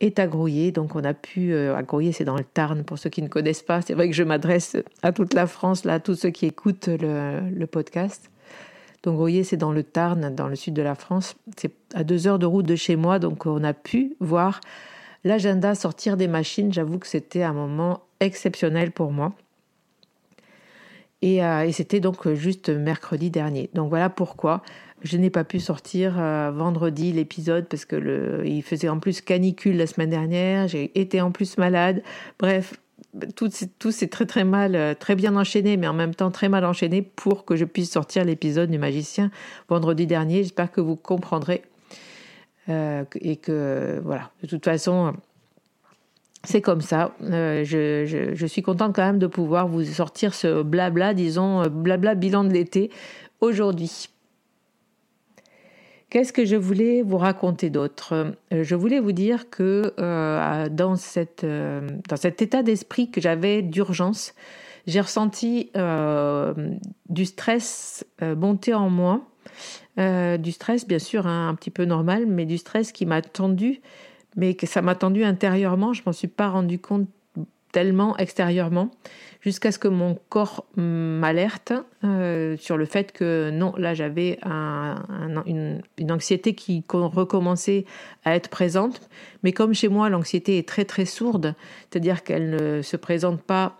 est 0.00 0.18
à 0.18 0.26
Groyer. 0.26 0.72
Donc 0.72 0.94
on 0.94 1.04
a 1.04 1.14
pu, 1.14 1.54
à 1.54 1.82
Groyer 1.82 2.12
c'est 2.12 2.24
dans 2.24 2.36
le 2.36 2.44
Tarn, 2.44 2.84
pour 2.84 2.98
ceux 2.98 3.10
qui 3.10 3.22
ne 3.22 3.28
connaissent 3.28 3.62
pas. 3.62 3.82
C'est 3.82 3.94
vrai 3.94 4.08
que 4.08 4.14
je 4.14 4.22
m'adresse 4.22 4.76
à 5.02 5.12
toute 5.12 5.34
la 5.34 5.46
France, 5.46 5.84
là, 5.84 5.94
à 5.94 6.00
tous 6.00 6.14
ceux 6.14 6.30
qui 6.30 6.46
écoutent 6.46 6.88
le, 6.88 7.40
le 7.50 7.66
podcast. 7.66 8.30
Donc 9.02 9.16
Groyer 9.16 9.44
c'est 9.44 9.56
dans 9.56 9.72
le 9.72 9.82
Tarn, 9.82 10.34
dans 10.34 10.48
le 10.48 10.56
sud 10.56 10.74
de 10.74 10.82
la 10.82 10.94
France. 10.94 11.36
C'est 11.56 11.72
à 11.94 12.04
deux 12.04 12.26
heures 12.26 12.38
de 12.38 12.46
route 12.46 12.66
de 12.66 12.76
chez 12.76 12.96
moi, 12.96 13.18
donc 13.18 13.46
on 13.46 13.62
a 13.64 13.72
pu 13.72 14.16
voir 14.20 14.60
L'agenda 15.24 15.74
sortir 15.74 16.16
des 16.16 16.28
machines, 16.28 16.72
j'avoue 16.72 16.98
que 16.98 17.06
c'était 17.06 17.42
un 17.42 17.52
moment 17.52 18.02
exceptionnel 18.20 18.92
pour 18.92 19.10
moi. 19.12 19.32
Et, 21.22 21.44
euh, 21.44 21.70
c'était 21.72 22.00
donc 22.00 22.32
juste 22.34 22.68
mercredi 22.68 23.30
dernier. 23.30 23.70
Donc 23.74 23.88
voilà 23.88 24.08
pourquoi 24.10 24.62
je 25.02 25.16
n'ai 25.16 25.30
pas 25.30 25.44
pu 25.44 25.60
sortir 25.60 26.16
euh, 26.18 26.50
vendredi 26.50 27.12
l'épisode 27.12 27.66
parce 27.66 27.84
que 27.84 27.96
le, 27.96 28.42
il 28.46 28.62
faisait 28.62 28.88
en 28.88 28.98
plus 28.98 29.20
canicule 29.20 29.76
la 29.76 29.86
semaine 29.86 30.10
dernière. 30.10 30.68
J'ai 30.68 30.98
été 30.98 31.20
en 31.20 31.30
plus 31.30 31.56
malade. 31.56 32.02
Bref, 32.38 32.74
tout, 33.36 33.48
tout 33.78 33.92
s'est 33.92 34.08
très 34.08 34.26
très 34.26 34.44
mal, 34.44 34.74
euh, 34.74 34.94
très 34.94 35.14
bien 35.14 35.36
enchaîné, 35.36 35.76
mais 35.76 35.86
en 35.86 35.92
même 35.92 36.14
temps 36.14 36.30
très 36.30 36.48
mal 36.48 36.64
enchaîné 36.64 37.02
pour 37.02 37.44
que 37.44 37.56
je 37.56 37.64
puisse 37.64 37.90
sortir 37.90 38.24
l'épisode 38.24 38.70
du 38.70 38.78
magicien 38.78 39.30
vendredi 39.68 40.06
dernier. 40.06 40.42
J'espère 40.42 40.72
que 40.72 40.80
vous 40.80 40.96
comprendrez 40.96 41.62
euh, 42.68 43.04
et 43.20 43.36
que 43.36 44.00
voilà, 44.04 44.30
de 44.42 44.48
toute 44.48 44.64
façon, 44.64 45.14
c'est 46.44 46.60
comme 46.60 46.80
ça. 46.80 47.14
Euh, 47.22 47.64
je, 47.64 48.46
suis 48.46 48.62
contente 48.62 48.94
quand 48.94 49.04
même 49.04 49.18
de 49.18 49.26
pouvoir 49.26 49.68
vous 49.68 49.84
sortir 49.84 50.34
ce 50.34 50.62
blabla, 50.62 51.14
disons, 51.14 51.62
euh, 51.62 51.68
blabla 51.68 52.14
bilan 52.14 52.44
de 52.44 52.52
l'été 52.52 52.90
aujourd'hui. 53.40 54.08
Qu'est-ce 56.10 56.32
que 56.32 56.46
je 56.46 56.56
voulais 56.56 57.02
vous 57.02 57.18
raconter 57.18 57.68
d'autre? 57.68 58.34
Je 58.50 58.74
voulais 58.74 58.98
vous 58.98 59.12
dire 59.12 59.50
que 59.50 59.92
dans, 60.68 60.96
cet 60.96 61.44
état 61.44 62.62
d'esprit 62.62 63.10
que 63.10 63.20
j'avais 63.20 63.60
d'urgence, 63.60 64.32
j'ai 64.86 65.02
ressenti 65.02 65.70
du 67.10 67.24
stress 67.26 68.06
monter 68.22 68.72
en 68.72 68.88
moi 68.88 69.20
euh, 69.98 70.36
du 70.36 70.52
stress, 70.52 70.86
bien 70.86 71.00
sûr, 71.00 71.26
hein, 71.26 71.48
un 71.48 71.54
petit 71.54 71.70
peu 71.70 71.84
normal, 71.84 72.26
mais 72.26 72.44
du 72.44 72.56
stress 72.56 72.92
qui 72.92 73.04
m'a 73.04 73.20
tendu, 73.20 73.80
mais 74.36 74.54
que 74.54 74.66
ça 74.66 74.82
m'a 74.82 74.94
tendu 74.94 75.24
intérieurement. 75.24 75.92
Je 75.92 76.02
m'en 76.06 76.12
suis 76.12 76.28
pas 76.28 76.48
rendu 76.48 76.78
compte 76.78 77.08
tellement 77.72 78.16
extérieurement, 78.16 78.90
jusqu'à 79.40 79.72
ce 79.72 79.78
que 79.78 79.88
mon 79.88 80.18
corps 80.28 80.64
m'alerte 80.76 81.72
euh, 82.02 82.56
sur 82.56 82.76
le 82.76 82.86
fait 82.86 83.12
que 83.12 83.50
non, 83.50 83.74
là 83.76 83.94
j'avais 83.94 84.38
une, 84.44 85.82
anxiété 86.10 86.54
qui 86.54 86.84
recommençait 86.88 87.84
à 88.24 88.34
être 88.34 88.48
présente. 88.48 89.08
Mais 89.42 89.52
comme 89.52 89.74
chez 89.74 89.88
moi, 89.88 90.08
l'anxiété 90.08 90.58
est 90.58 90.66
très 90.66 90.84
très 90.84 91.04
sourde, 91.04 91.54
c'est-à-dire 91.90 92.24
qu'elle 92.24 92.50
ne 92.50 92.82
se 92.82 92.96
présente 92.96 93.42
pas 93.42 93.76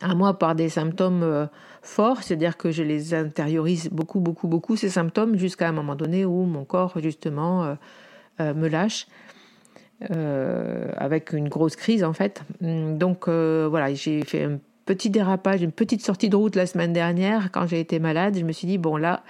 à 0.00 0.14
moi 0.14 0.38
par 0.38 0.54
des 0.54 0.68
symptômes 0.68 1.22
euh, 1.22 1.46
forts, 1.82 2.22
c'est-à-dire 2.22 2.56
que 2.56 2.72
je 2.72 2.82
les 2.82 3.14
intériorise 3.14 3.88
beaucoup, 3.90 4.18
beaucoup, 4.18 4.48
beaucoup, 4.48 4.74
ces 4.74 4.90
symptômes, 4.90 5.36
jusqu'à 5.36 5.68
un 5.68 5.72
moment 5.72 5.94
donné 5.94 6.24
où 6.24 6.44
mon 6.44 6.64
corps, 6.64 6.94
justement, 7.00 7.76
euh, 8.40 8.54
me 8.54 8.66
lâche. 8.68 9.06
Avec 10.00 11.32
une 11.32 11.48
grosse 11.48 11.76
crise 11.76 12.04
en 12.04 12.12
fait. 12.12 12.42
Donc 12.60 13.28
voilà, 13.28 13.94
j'ai 13.94 14.22
fait 14.24 14.44
un 14.44 14.58
petit 14.84 15.10
dérapage, 15.10 15.62
une 15.62 15.72
petite 15.72 16.02
sortie 16.02 16.28
de 16.28 16.36
route 16.36 16.54
la 16.54 16.66
semaine 16.66 16.92
dernière 16.92 17.50
quand 17.50 17.66
j'ai 17.66 17.80
été 17.80 17.98
malade. 17.98 18.36
Je 18.38 18.44
me 18.44 18.52
suis 18.52 18.66
dit, 18.66 18.78
bon 18.78 18.96
là, 18.96 19.22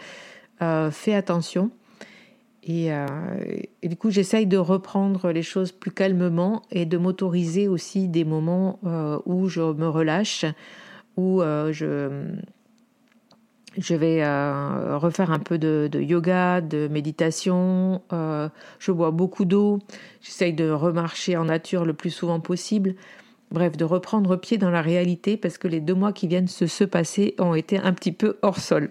fais 0.91 1.15
attention. 1.15 1.71
Euh, 2.69 3.07
et, 3.83 3.89
du 3.89 3.97
coup, 3.97 4.11
j'essaye 4.11 4.47
de 4.47 4.57
reprendre 4.57 5.31
les 5.31 5.43
choses 5.43 5.73
plus 5.73 5.91
calmement 5.91 6.63
et 6.71 6.85
de 6.85 6.99
m'autoriser 6.99 7.69
aussi 7.69 8.09
des 8.09 8.25
moments 8.25 8.81
euh, 8.85 9.19
où 9.25 9.49
je 9.49 9.61
me 9.61 9.89
relâche, 9.89 10.45
où 11.17 11.43
euh, 11.43 11.73
je, 11.73 12.35
je 13.79 13.95
vais 13.95 14.23
refaire 14.97 15.31
un 15.31 15.39
peu 15.39 15.59
de, 15.59 15.89
yoga, 16.01 16.61
de 16.61 16.89
méditation. 16.89 18.03
je 18.11 18.93
bois 18.93 19.11
beaucoup 19.11 19.45
d'eau. 19.45 19.79
J'essaye 20.23 20.53
de 20.53 20.71
remarcher 20.71 21.37
en 21.37 21.45
nature 21.45 21.85
le 21.85 21.93
plus 21.93 22.11
souvent 22.11 22.41
possible. 22.41 22.95
Bref, 23.51 23.77
de 23.77 23.85
reprendre 23.85 24.37
pied 24.37 24.59
dans 24.59 24.71
la 24.71 24.83
réalité 24.83 25.37
parce 25.37 25.59
que 25.59 25.69
les 25.69 25.81
deux 25.81 25.95
mois 25.95 26.13
qui 26.13 26.27
viennent 26.27 26.49
se 26.49 26.85
passer 26.85 27.35
ont 27.39 27.55
été 27.55 27.79
un 27.79 27.93
petit 27.93 28.13
peu 28.13 28.39
hors 28.43 28.59
sol. 28.59 28.91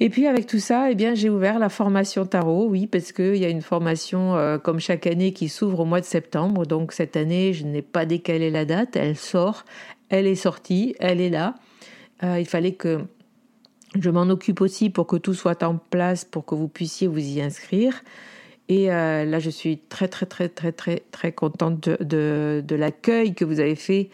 Et 0.00 0.10
puis 0.10 0.26
avec 0.26 0.46
tout 0.46 0.58
ça, 0.58 0.90
eh 0.90 0.94
bien 0.94 1.14
j'ai 1.14 1.30
ouvert 1.30 1.58
la 1.58 1.68
formation 1.68 2.26
tarot, 2.26 2.66
oui, 2.68 2.86
parce 2.86 3.12
qu'il 3.12 3.36
y 3.36 3.44
a 3.44 3.48
une 3.48 3.62
formation 3.62 4.36
euh, 4.36 4.58
comme 4.58 4.80
chaque 4.80 5.06
année 5.06 5.32
qui 5.32 5.48
s'ouvre 5.48 5.80
au 5.80 5.84
mois 5.84 6.00
de 6.00 6.04
septembre. 6.04 6.66
Donc 6.66 6.92
cette 6.92 7.16
année, 7.16 7.52
je 7.52 7.64
n'ai 7.64 7.82
pas 7.82 8.04
décalé 8.04 8.50
la 8.50 8.64
date, 8.64 8.96
elle 8.96 9.16
sort, 9.16 9.64
elle 10.08 10.26
est 10.26 10.34
sortie, 10.34 10.96
elle 10.98 11.20
est 11.20 11.30
là. 11.30 11.54
Euh, 12.22 12.38
il 12.38 12.46
fallait 12.46 12.72
que 12.72 13.00
je 13.98 14.10
m'en 14.10 14.22
occupe 14.22 14.60
aussi 14.60 14.90
pour 14.90 15.06
que 15.06 15.16
tout 15.16 15.34
soit 15.34 15.62
en 15.62 15.76
place, 15.76 16.24
pour 16.24 16.44
que 16.44 16.54
vous 16.54 16.68
puissiez 16.68 17.06
vous 17.06 17.18
y 17.18 17.40
inscrire. 17.40 18.02
Et 18.68 18.92
euh, 18.92 19.24
là, 19.24 19.38
je 19.40 19.50
suis 19.50 19.78
très 19.78 20.08
très 20.08 20.26
très 20.26 20.48
très 20.48 20.72
très 20.72 21.02
très 21.10 21.32
contente 21.32 21.88
de, 21.88 22.64
l'accueil 22.70 23.34
que 23.34 23.44
vous 23.44 23.60
avez 23.60 23.76
fait 23.76 24.10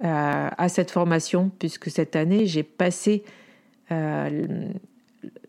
à 0.00 0.68
cette 0.68 0.90
formation, 0.90 1.50
puisque 1.58 1.90
cette 1.90 2.14
année, 2.14 2.46
j'ai 2.46 2.62
passé 2.62 3.22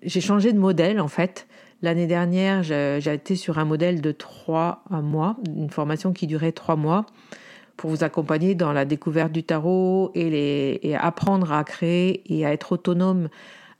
j'ai 0.02 0.22
changé 0.22 0.54
de 0.54 0.60
modèle 0.60 1.00
en 1.00 1.08
fait. 1.08 1.48
L'année 1.82 2.08
dernière, 2.08 2.64
j'ai 2.64 3.14
été 3.14 3.36
sur 3.36 3.60
un 3.60 3.66
modèle 3.66 4.02
de 4.02 4.12
trois 4.12 4.84
mois, 4.90 5.36
une 5.46 5.70
formation 5.70 6.14
qui 6.14 6.26
durait 6.26 6.52
trois 6.52 6.76
mois 6.76 7.06
pour 7.78 7.90
vous 7.90 8.04
accompagner 8.04 8.56
dans 8.56 8.74
la 8.74 8.86
découverte 8.86 9.32
du 9.32 9.44
tarot 9.44 10.12
et, 10.16 10.30
les, 10.30 10.96
apprendre 10.96 11.52
à 11.52 11.64
créer 11.64 12.22
et 12.34 12.46
à 12.46 12.54
être 12.54 12.74
autonome 12.74 13.30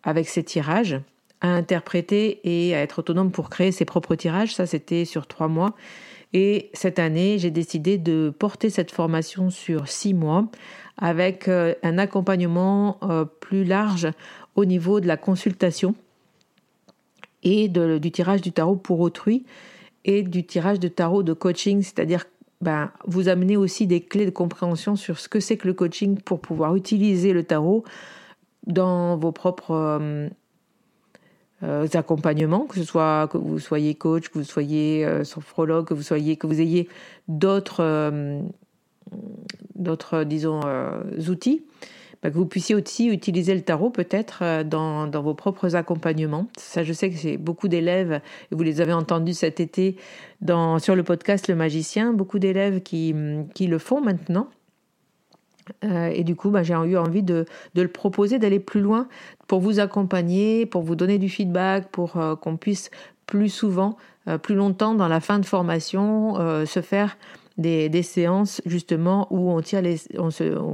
avec 0.04 0.28
ses 0.28 0.44
tirages, 0.44 1.00
à 1.42 1.50
interpréter 1.50 2.40
et 2.44 2.76
à 2.76 2.82
être 2.82 3.00
autonome 3.00 3.32
pour 3.32 3.50
créer 3.50 3.72
ses 3.72 3.86
propres 3.86 4.16
tirages. 4.16 4.54
Ça, 4.54 4.66
c'était 4.66 5.06
sur 5.06 5.28
trois 5.28 5.48
mois. 5.48 5.74
Et 6.34 6.70
cette 6.74 7.00
année, 7.00 7.38
j'ai 7.40 7.52
décidé 7.52 7.98
de 7.98 8.34
porter 8.38 8.70
cette 8.70 8.92
formation 8.92 9.50
sur 9.50 9.88
six 9.88 10.14
mois 10.14 10.48
avec 10.98 11.48
euh, 11.48 11.74
un 11.84 11.98
accompagnement 11.98 12.98
euh, 13.04 13.26
plus 13.26 13.64
large 13.64 14.10
au 14.56 14.66
niveau 14.66 15.00
de 15.00 15.08
la 15.08 15.18
consultation 15.18 15.96
et 17.44 17.68
du 17.68 18.12
tirage 18.12 18.42
du 18.42 18.52
tarot 18.52 18.76
pour 18.76 19.00
autrui 19.02 19.46
et 20.04 20.24
du 20.24 20.46
tirage 20.46 20.80
de 20.80 20.88
tarot 20.88 21.24
de 21.24 21.34
coaching, 21.34 21.82
c'est-à-dire 21.84 22.26
ben, 22.66 22.90
vous 23.06 23.30
amener 23.30 23.58
aussi 23.58 23.86
des 23.86 24.02
clés 24.02 24.26
de 24.26 24.32
compréhension 24.32 24.96
sur 24.96 25.20
ce 25.20 25.30
que 25.30 25.40
c'est 25.40 25.56
que 25.56 25.68
le 25.68 25.76
coaching 25.76 26.18
pour 26.20 26.40
pouvoir 26.42 26.76
utiliser 26.76 27.32
le 27.32 27.44
tarot 27.44 27.84
dans 28.66 29.18
vos 29.18 29.32
propres 29.32 30.00
euh, 30.02 30.30
euh, 31.62 31.88
accompagnements, 31.94 32.66
que 32.66 32.78
ce 32.78 32.84
soit 32.84 33.28
que 33.32 33.38
vous 33.38 33.60
soyez 33.60 33.94
coach, 33.94 34.30
que 34.30 34.40
vous 34.40 34.44
soyez 34.44 35.06
euh, 35.06 35.24
sophrologue, 35.24 35.86
que 35.86 35.94
vous 35.94 36.02
soyez 36.02 36.38
que 36.38 36.48
vous 36.48 36.60
ayez 36.60 36.90
d'autres 37.28 38.42
d'autres 39.76 40.24
disons 40.24 40.62
outils 41.30 41.64
bah, 42.26 42.32
que 42.32 42.38
vous 42.38 42.48
puissiez 42.48 42.74
aussi 42.74 43.06
utiliser 43.06 43.54
le 43.54 43.62
tarot 43.62 43.92
peut-être 43.92 44.40
euh, 44.42 44.64
dans, 44.64 45.08
vos 45.22 45.36
propres 45.36 45.76
accompagnements. 45.76 46.48
Ça, 46.58 46.84
je 46.84 46.92
sais 46.92 47.12
que 47.12 47.16
j'ai 47.16 47.38
beaucoup 47.38 47.68
d'élèves, 47.68 48.20
et 48.52 48.56
vous 48.56 48.64
les 48.64 48.82
avez 48.82 48.94
entendus 48.94 49.36
cet 49.36 49.60
été 49.60 49.96
dans, 50.42 50.80
sur 50.80 50.96
le 50.96 51.04
podcast 51.04 51.48
Le 51.48 51.54
Magicien, 51.54 52.14
beaucoup 52.14 52.40
d'élèves 52.40 52.82
qui, 52.82 53.14
qui 53.54 53.68
le 53.68 53.78
font 53.78 54.02
maintenant. 54.02 54.50
Euh, 55.84 56.08
et 56.08 56.24
du 56.24 56.36
coup, 56.36 56.50
bah, 56.50 56.64
j'ai 56.64 56.74
eu 56.74 56.98
envie 56.98 57.22
de, 57.22 57.46
de 57.76 57.82
le 57.84 57.90
proposer, 57.90 58.40
d'aller 58.40 58.60
plus 58.60 58.82
loin 58.82 59.08
pour 59.46 59.60
vous 59.60 59.80
accompagner, 59.80 60.66
pour 60.66 60.82
vous 60.82 60.96
donner 60.96 61.20
du 61.20 61.30
feedback, 61.30 61.90
pour 61.92 62.18
euh, 62.18 62.36
qu'on 62.36 62.58
puisse 62.58 62.90
plus 63.28 63.50
souvent, 63.50 63.98
plus 64.42 64.56
longtemps 64.56 64.96
dans 64.96 65.08
la 65.08 65.20
fin 65.20 65.38
de 65.38 65.46
formation, 65.46 66.36
se 66.66 66.82
faire 66.82 67.18
des, 67.58 68.04
séances 68.04 68.62
justement 68.66 69.28
où 69.32 69.52
on 69.52 69.62
tire 69.62 69.82
les, 69.82 69.98
on 70.18 70.30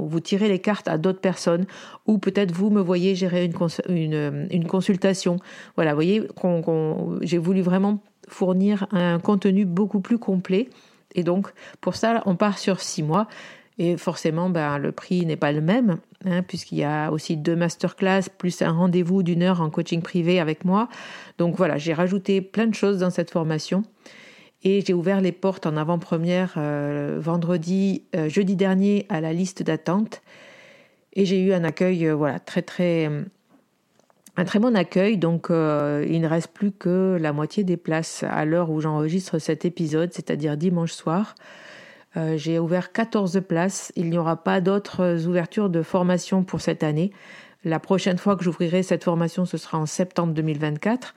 vous 0.06 0.20
tirez 0.20 0.48
les 0.48 0.58
cartes 0.58 0.88
à 0.88 0.98
d'autres 0.98 1.20
personnes, 1.20 1.66
ou 2.06 2.18
peut-être 2.18 2.52
vous 2.52 2.70
me 2.70 2.80
voyez 2.80 3.14
gérer 3.14 3.44
une, 3.44 3.54
une, 3.88 4.48
une 4.50 4.66
consultation. 4.66 5.36
Voilà, 5.76 5.92
vous 5.92 5.96
voyez, 5.96 6.26
qu'on, 6.34 7.18
j'ai 7.22 7.38
voulu 7.38 7.60
vraiment 7.60 8.00
fournir 8.28 8.86
un 8.90 9.18
contenu 9.18 9.64
beaucoup 9.64 10.00
plus 10.00 10.18
complet. 10.18 10.68
Et 11.14 11.22
donc, 11.22 11.52
pour 11.80 11.94
ça, 11.94 12.22
on 12.26 12.36
part 12.36 12.58
sur 12.58 12.80
six 12.80 13.02
mois. 13.02 13.28
Et 13.78 13.96
forcément, 13.96 14.50
ben, 14.50 14.78
le 14.78 14.92
prix 14.92 15.24
n'est 15.24 15.36
pas 15.36 15.50
le 15.50 15.62
même, 15.62 15.98
hein, 16.26 16.42
puisqu'il 16.42 16.78
y 16.78 16.84
a 16.84 17.10
aussi 17.10 17.36
deux 17.36 17.56
masterclass, 17.56 18.24
plus 18.36 18.60
un 18.60 18.72
rendez-vous 18.72 19.22
d'une 19.22 19.42
heure 19.42 19.62
en 19.62 19.70
coaching 19.70 20.02
privé 20.02 20.40
avec 20.40 20.64
moi. 20.64 20.88
Donc 21.38 21.56
voilà, 21.56 21.78
j'ai 21.78 21.94
rajouté 21.94 22.42
plein 22.42 22.66
de 22.66 22.74
choses 22.74 22.98
dans 22.98 23.10
cette 23.10 23.30
formation. 23.30 23.82
Et 24.64 24.82
j'ai 24.86 24.94
ouvert 24.94 25.20
les 25.20 25.32
portes 25.32 25.66
en 25.66 25.76
avant-première 25.76 26.54
euh, 26.56 27.18
vendredi, 27.20 28.04
euh, 28.14 28.28
jeudi 28.28 28.56
dernier 28.56 29.06
à 29.08 29.20
la 29.20 29.32
liste 29.32 29.62
d'attente. 29.62 30.22
Et 31.14 31.24
j'ai 31.24 31.40
eu 31.40 31.52
un 31.52 31.64
accueil, 31.64 32.06
euh, 32.06 32.14
voilà, 32.14 32.38
très 32.38 32.62
très, 32.62 33.10
un 34.36 34.44
très 34.44 34.58
bon 34.58 34.76
accueil. 34.76 35.18
Donc 35.18 35.48
il 35.50 36.20
ne 36.20 36.26
reste 36.26 36.52
plus 36.52 36.72
que 36.72 37.18
la 37.20 37.32
moitié 37.32 37.64
des 37.64 37.76
places 37.76 38.24
à 38.28 38.44
l'heure 38.44 38.70
où 38.70 38.80
j'enregistre 38.80 39.38
cet 39.38 39.64
épisode, 39.64 40.12
c'est-à-dire 40.12 40.56
dimanche 40.56 40.92
soir. 40.92 41.34
Euh, 42.16 42.36
j'ai 42.36 42.58
ouvert 42.58 42.92
14 42.92 43.40
places. 43.46 43.92
Il 43.96 44.10
n'y 44.10 44.18
aura 44.18 44.42
pas 44.42 44.60
d'autres 44.60 45.26
ouvertures 45.26 45.70
de 45.70 45.82
formation 45.82 46.44
pour 46.44 46.60
cette 46.60 46.82
année. 46.82 47.12
La 47.64 47.78
prochaine 47.78 48.18
fois 48.18 48.36
que 48.36 48.44
j'ouvrirai 48.44 48.82
cette 48.82 49.04
formation, 49.04 49.44
ce 49.44 49.56
sera 49.56 49.78
en 49.78 49.86
septembre 49.86 50.34
2024. 50.34 51.14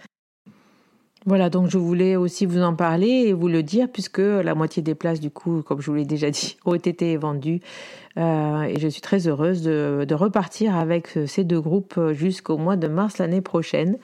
Voilà, 1.25 1.49
donc 1.49 1.69
je 1.69 1.77
voulais 1.79 2.15
aussi 2.15 2.45
vous 2.45 2.61
en 2.61 2.75
parler 2.75 3.07
et 3.07 3.33
vous 3.33 3.47
le 3.47 3.63
dire, 3.63 3.87
puisque 3.91 4.19
la 4.19 4.53
moitié 4.53 4.83
des 4.83 4.93
places, 4.93 5.19
du 5.19 5.31
coup, 5.31 5.63
comme 5.63 5.81
je 5.81 5.89
vous 5.89 5.97
l'ai 5.97 6.05
déjà 6.05 6.29
dit, 6.29 6.57
ont 6.65 6.75
été 6.75 7.17
vendues. 7.17 7.61
Euh, 8.17 8.61
et 8.63 8.79
je 8.79 8.87
suis 8.87 9.01
très 9.01 9.27
heureuse 9.27 9.63
de 9.63 10.13
repartir 10.13 10.75
avec 10.75 11.17
ces 11.25 11.43
deux 11.43 11.59
groupes 11.59 11.99
jusqu'au 12.11 12.57
mois 12.57 12.75
de 12.75 12.87
mars 12.87 13.17
l'année 13.17 13.41
prochaine. 13.41 13.97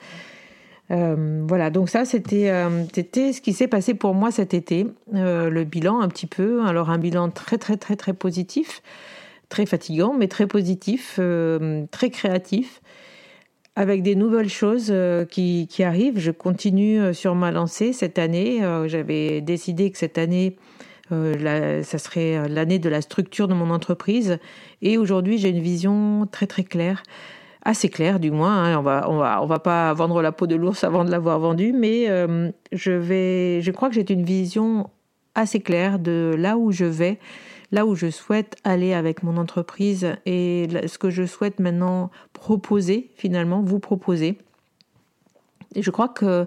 Euh, 0.92 1.44
voilà, 1.48 1.70
donc 1.70 1.88
ça 1.88 2.02
euh, 2.02 2.84
c'était 2.92 3.32
ce 3.32 3.40
qui 3.40 3.52
s'est 3.52 3.68
passé 3.68 3.94
pour 3.94 4.14
moi 4.14 4.30
cet 4.30 4.52
été, 4.52 4.86
euh, 5.14 5.48
le 5.48 5.64
bilan 5.64 6.00
un 6.00 6.08
petit 6.08 6.26
peu. 6.26 6.64
Alors 6.66 6.90
un 6.90 6.98
bilan 6.98 7.30
très 7.30 7.56
très 7.56 7.76
très 7.76 7.96
très 7.96 8.12
positif, 8.12 8.82
très 9.48 9.64
fatigant 9.64 10.14
mais 10.18 10.28
très 10.28 10.46
positif, 10.46 11.18
très 11.90 12.10
créatif, 12.10 12.82
avec 13.76 14.02
des 14.02 14.14
nouvelles 14.14 14.48
choses 14.48 14.92
qui, 15.30 15.66
qui, 15.68 15.82
arrivent. 15.82 16.18
Je 16.18 16.30
continue 16.30 17.14
sur 17.14 17.34
ma 17.34 17.50
lancée 17.50 17.92
cette 17.92 18.18
année. 18.18 18.60
J'avais 18.86 19.40
décidé 19.40 19.90
que 19.90 19.98
cette 19.98 20.18
année 20.18 20.56
ça 21.10 21.98
serait 21.98 22.48
l'année 22.48 22.78
de 22.78 22.88
la 22.88 23.00
structure 23.00 23.48
de 23.48 23.54
mon 23.54 23.70
entreprise 23.70 24.38
et 24.80 24.96
aujourd'hui 24.96 25.36
j'ai 25.36 25.50
une 25.50 25.60
vision 25.60 26.26
très 26.30 26.46
très 26.46 26.64
claire 26.64 27.02
assez 27.64 27.88
clair 27.88 28.20
du 28.20 28.30
moins. 28.30 28.64
Hein. 28.64 28.78
On 28.78 28.82
va 28.82 29.06
on 29.08 29.16
va 29.18 29.42
on 29.42 29.46
va 29.46 29.58
pas 29.58 29.92
vendre 29.94 30.20
la 30.22 30.32
peau 30.32 30.46
de 30.46 30.56
l'ours 30.56 30.84
avant 30.84 31.04
de 31.04 31.10
l'avoir 31.10 31.38
vendu, 31.38 31.72
mais 31.72 32.08
euh, 32.08 32.50
je 32.72 32.92
vais 32.92 33.60
je 33.62 33.70
crois 33.70 33.88
que 33.88 33.94
j'ai 33.94 34.12
une 34.12 34.24
vision 34.24 34.90
assez 35.34 35.60
claire 35.60 35.98
de 35.98 36.34
là 36.36 36.56
où 36.56 36.72
je 36.72 36.84
vais, 36.84 37.18
là 37.72 37.86
où 37.86 37.94
je 37.94 38.10
souhaite 38.10 38.56
aller 38.64 38.92
avec 38.92 39.22
mon 39.22 39.36
entreprise 39.36 40.14
et 40.26 40.68
ce 40.86 40.98
que 40.98 41.10
je 41.10 41.24
souhaite 41.24 41.58
maintenant 41.58 42.10
proposer 42.32 43.10
finalement 43.16 43.62
vous 43.62 43.80
proposer. 43.80 44.38
Je 45.74 45.90
crois 45.90 46.08
que 46.08 46.46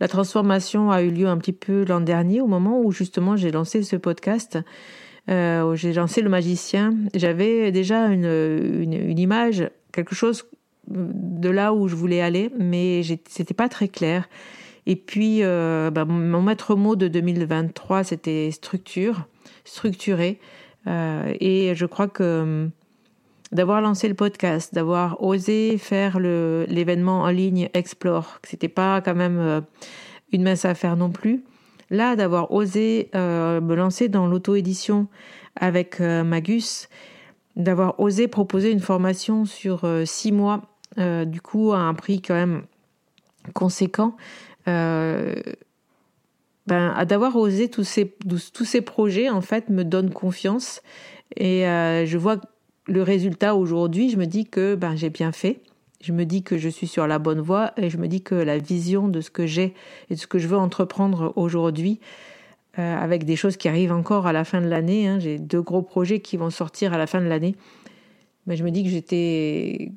la 0.00 0.08
transformation 0.08 0.90
a 0.90 1.02
eu 1.02 1.10
lieu 1.10 1.26
un 1.26 1.38
petit 1.38 1.54
peu 1.54 1.84
l'an 1.86 2.00
dernier 2.00 2.42
au 2.42 2.46
moment 2.46 2.80
où 2.80 2.92
justement 2.92 3.36
j'ai 3.36 3.50
lancé 3.50 3.82
ce 3.82 3.96
podcast. 3.96 4.58
Euh, 5.28 5.74
j'ai 5.74 5.92
lancé 5.92 6.20
le 6.20 6.28
magicien. 6.28 6.94
J'avais 7.14 7.72
déjà 7.72 8.06
une, 8.06 8.26
une, 8.92 9.18
image 9.18 9.68
quelque 9.92 10.14
chose 10.14 10.44
de 10.88 11.48
là 11.48 11.72
où 11.72 11.88
je 11.88 11.96
voulais 11.96 12.20
aller, 12.20 12.50
mais 12.58 13.02
c'était 13.26 13.54
pas 13.54 13.68
très 13.68 13.88
clair. 13.88 14.28
Et 14.86 14.94
puis, 14.94 15.42
euh, 15.42 15.90
bah, 15.90 16.04
mon 16.04 16.42
maître 16.42 16.76
mot 16.76 16.94
de 16.94 17.08
2023, 17.08 18.04
c'était 18.04 18.50
structure, 18.52 19.26
structuré. 19.64 20.38
Euh, 20.86 21.34
et 21.40 21.74
je 21.74 21.86
crois 21.86 22.08
que 22.08 22.22
euh, 22.22 22.68
d'avoir 23.52 23.80
lancé 23.80 24.08
le 24.08 24.14
podcast, 24.14 24.74
d'avoir 24.74 25.22
osé 25.22 25.78
faire 25.78 26.18
l'événement 26.18 27.22
en 27.22 27.28
ligne 27.28 27.68
Explore, 27.74 28.40
que 28.42 28.48
c'était 28.48 28.68
pas 28.68 29.00
quand 29.00 29.14
même 29.14 29.62
une 30.32 30.42
mince 30.42 30.64
affaire 30.64 30.96
non 30.96 31.10
plus. 31.10 31.44
Là, 31.90 32.16
d'avoir 32.16 32.50
osé 32.50 33.08
me 33.14 33.74
lancer 33.74 34.08
dans 34.08 34.26
l'auto-édition 34.26 35.06
avec 35.54 36.00
Magus, 36.00 36.88
d'avoir 37.54 38.00
osé 38.00 38.26
proposer 38.26 38.72
une 38.72 38.80
formation 38.80 39.44
sur 39.44 39.88
six 40.04 40.32
mois 40.32 40.62
euh, 40.98 41.26
du 41.26 41.42
coup 41.42 41.72
à 41.72 41.78
un 41.78 41.94
prix 41.94 42.22
quand 42.22 42.34
même 42.34 42.62
conséquent. 43.54 44.16
Euh, 46.70 46.92
ben, 46.92 47.04
d'avoir 47.04 47.36
osé 47.36 47.68
tous 47.68 47.84
ces, 47.84 48.14
tous 48.52 48.64
ces 48.64 48.80
projets, 48.80 49.30
en 49.30 49.40
fait, 49.40 49.68
me 49.68 49.84
donne 49.84 50.10
confiance. 50.10 50.82
Et 51.36 51.66
euh, 51.66 52.06
je 52.06 52.18
vois 52.18 52.40
le 52.86 53.02
résultat 53.02 53.54
aujourd'hui, 53.56 54.10
je 54.10 54.16
me 54.16 54.26
dis 54.26 54.46
que 54.46 54.74
ben, 54.74 54.96
j'ai 54.96 55.10
bien 55.10 55.32
fait. 55.32 55.60
Je 56.00 56.12
me 56.12 56.24
dis 56.24 56.42
que 56.42 56.58
je 56.58 56.68
suis 56.68 56.86
sur 56.86 57.06
la 57.06 57.18
bonne 57.18 57.40
voie 57.40 57.72
et 57.76 57.88
je 57.88 57.96
me 57.96 58.06
dis 58.06 58.22
que 58.22 58.34
la 58.34 58.58
vision 58.58 59.08
de 59.08 59.20
ce 59.20 59.30
que 59.30 59.46
j'ai 59.46 59.74
et 60.10 60.14
de 60.14 60.20
ce 60.20 60.26
que 60.26 60.38
je 60.38 60.46
veux 60.46 60.56
entreprendre 60.56 61.32
aujourd'hui, 61.36 62.00
avec 62.74 63.24
des 63.24 63.36
choses 63.36 63.56
qui 63.56 63.68
arrivent 63.68 63.92
encore 63.92 64.26
à 64.26 64.34
la 64.34 64.44
fin 64.44 64.60
de 64.60 64.68
l'année, 64.68 65.08
hein, 65.08 65.18
j'ai 65.18 65.38
deux 65.38 65.62
gros 65.62 65.80
projets 65.80 66.20
qui 66.20 66.36
vont 66.36 66.50
sortir 66.50 66.92
à 66.92 66.98
la 66.98 67.06
fin 67.06 67.22
de 67.22 67.26
l'année, 67.26 67.56
mais 68.46 68.56
je 68.56 68.64
me 68.64 68.70
dis 68.70 68.84
que 68.84 68.90
j'étais 68.90 69.92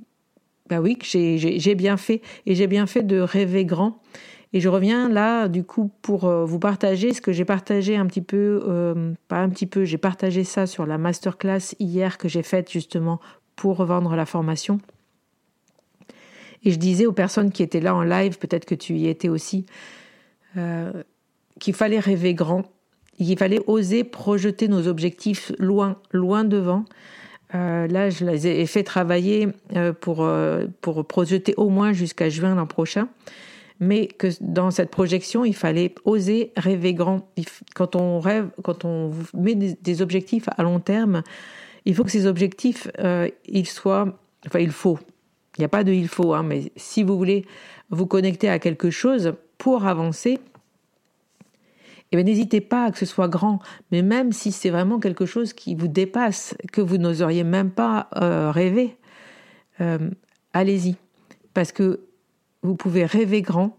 bah 0.69 0.79
oui, 0.79 0.97
j'ai 1.01 1.75
bien 1.75 1.97
fait. 1.97 2.21
Et 2.45 2.55
j'ai 2.55 2.67
bien 2.67 2.85
fait 2.85 3.01
de 3.03 3.19
rêver 3.19 3.65
grand. 3.65 3.99
Et 4.51 4.59
je 4.59 4.69
reviens 4.69 5.09
là, 5.09 5.47
du 5.47 5.63
coup, 5.63 5.91
pour 6.01 6.25
euh, 6.25 6.43
vous 6.43 6.57
partager 6.57 7.13
ce 7.13 7.21
que 7.21 7.31
j'ai 7.31 7.45
partagé 7.45 7.95
un 7.95 8.07
petit 8.07 8.21
peu, 8.21 8.63
euh, 8.67 9.13
pas 9.27 9.37
un 9.37 9.49
petit 9.49 9.67
peu, 9.67 9.85
j'ai 9.85 9.99
partagé 9.99 10.43
ça 10.43 10.65
sur 10.65 10.87
la 10.87 10.97
masterclass 10.97 11.75
hier 11.79 12.17
que 12.17 12.27
j'ai 12.27 12.41
faite 12.41 12.71
justement 12.71 13.19
pour 13.55 13.77
revendre 13.77 14.15
la 14.15 14.25
formation. 14.25 14.79
Et 16.63 16.71
je 16.71 16.79
disais 16.79 17.05
aux 17.05 17.13
personnes 17.13 17.51
qui 17.51 17.61
étaient 17.61 17.79
là 17.79 17.93
en 17.93 18.01
live, 18.01 18.39
peut-être 18.39 18.65
que 18.65 18.75
tu 18.75 18.95
y 18.95 19.07
étais 19.07 19.29
aussi, 19.29 19.65
euh, 20.57 21.03
qu'il 21.59 21.75
fallait 21.75 21.99
rêver 21.99 22.33
grand, 22.33 22.63
qu'il 23.17 23.37
fallait 23.37 23.61
oser 23.67 24.03
projeter 24.03 24.67
nos 24.67 24.87
objectifs 24.87 25.51
loin, 25.59 25.97
loin 26.11 26.43
devant, 26.43 26.85
là, 27.51 28.09
je 28.09 28.25
les 28.25 28.45
ai 28.45 28.65
fait 28.67 28.83
travailler 28.83 29.47
pour, 30.01 30.29
pour 30.81 31.07
projeter 31.07 31.55
au 31.57 31.69
moins 31.69 31.93
jusqu'à 31.93 32.29
juin 32.29 32.53
l'an 32.53 32.67
prochain. 32.67 33.07
Mais 33.79 34.07
que 34.07 34.27
dans 34.41 34.71
cette 34.71 34.91
projection, 34.91 35.45
il 35.45 35.55
fallait 35.55 35.95
oser 36.03 36.51
rêver 36.57 36.93
grand. 36.93 37.29
Quand 37.75 37.95
on 37.95 38.19
rêve, 38.19 38.49
quand 38.63 38.83
on 38.83 39.11
met 39.33 39.55
des, 39.55 40.01
objectifs 40.01 40.49
à 40.57 40.63
long 40.63 40.79
terme, 40.79 41.23
il 41.85 41.95
faut 41.95 42.03
que 42.03 42.11
ces 42.11 42.25
objectifs, 42.25 42.89
ils 43.47 43.67
soient, 43.67 44.19
enfin, 44.45 44.59
il 44.59 44.71
faut. 44.71 44.99
Il 45.57 45.61
n'y 45.61 45.65
a 45.65 45.69
pas 45.69 45.85
de 45.85 45.93
il 45.93 46.09
faut, 46.09 46.33
hein, 46.33 46.43
mais 46.43 46.71
si 46.75 47.03
vous 47.03 47.17
voulez 47.17 47.45
vous 47.89 48.05
connecter 48.05 48.49
à 48.49 48.59
quelque 48.59 48.89
chose 48.89 49.33
pour 49.57 49.85
avancer, 49.85 50.39
eh 52.11 52.23
n'hésitez 52.23 52.61
pas 52.61 52.85
à 52.85 52.91
que 52.91 52.97
ce 52.97 53.05
soit 53.05 53.27
grand, 53.27 53.59
mais 53.91 54.01
même 54.01 54.31
si 54.31 54.51
c'est 54.51 54.71
vraiment 54.71 54.99
quelque 54.99 55.25
chose 55.25 55.53
qui 55.53 55.75
vous 55.75 55.87
dépasse, 55.87 56.55
que 56.71 56.81
vous 56.81 56.97
n'oseriez 56.97 57.43
même 57.43 57.69
pas 57.69 58.09
euh, 58.15 58.51
rêver, 58.51 58.97
euh, 59.79 60.09
allez-y, 60.53 60.95
parce 61.53 61.71
que 61.71 61.99
vous 62.63 62.75
pouvez 62.75 63.05
rêver 63.05 63.41
grand 63.41 63.77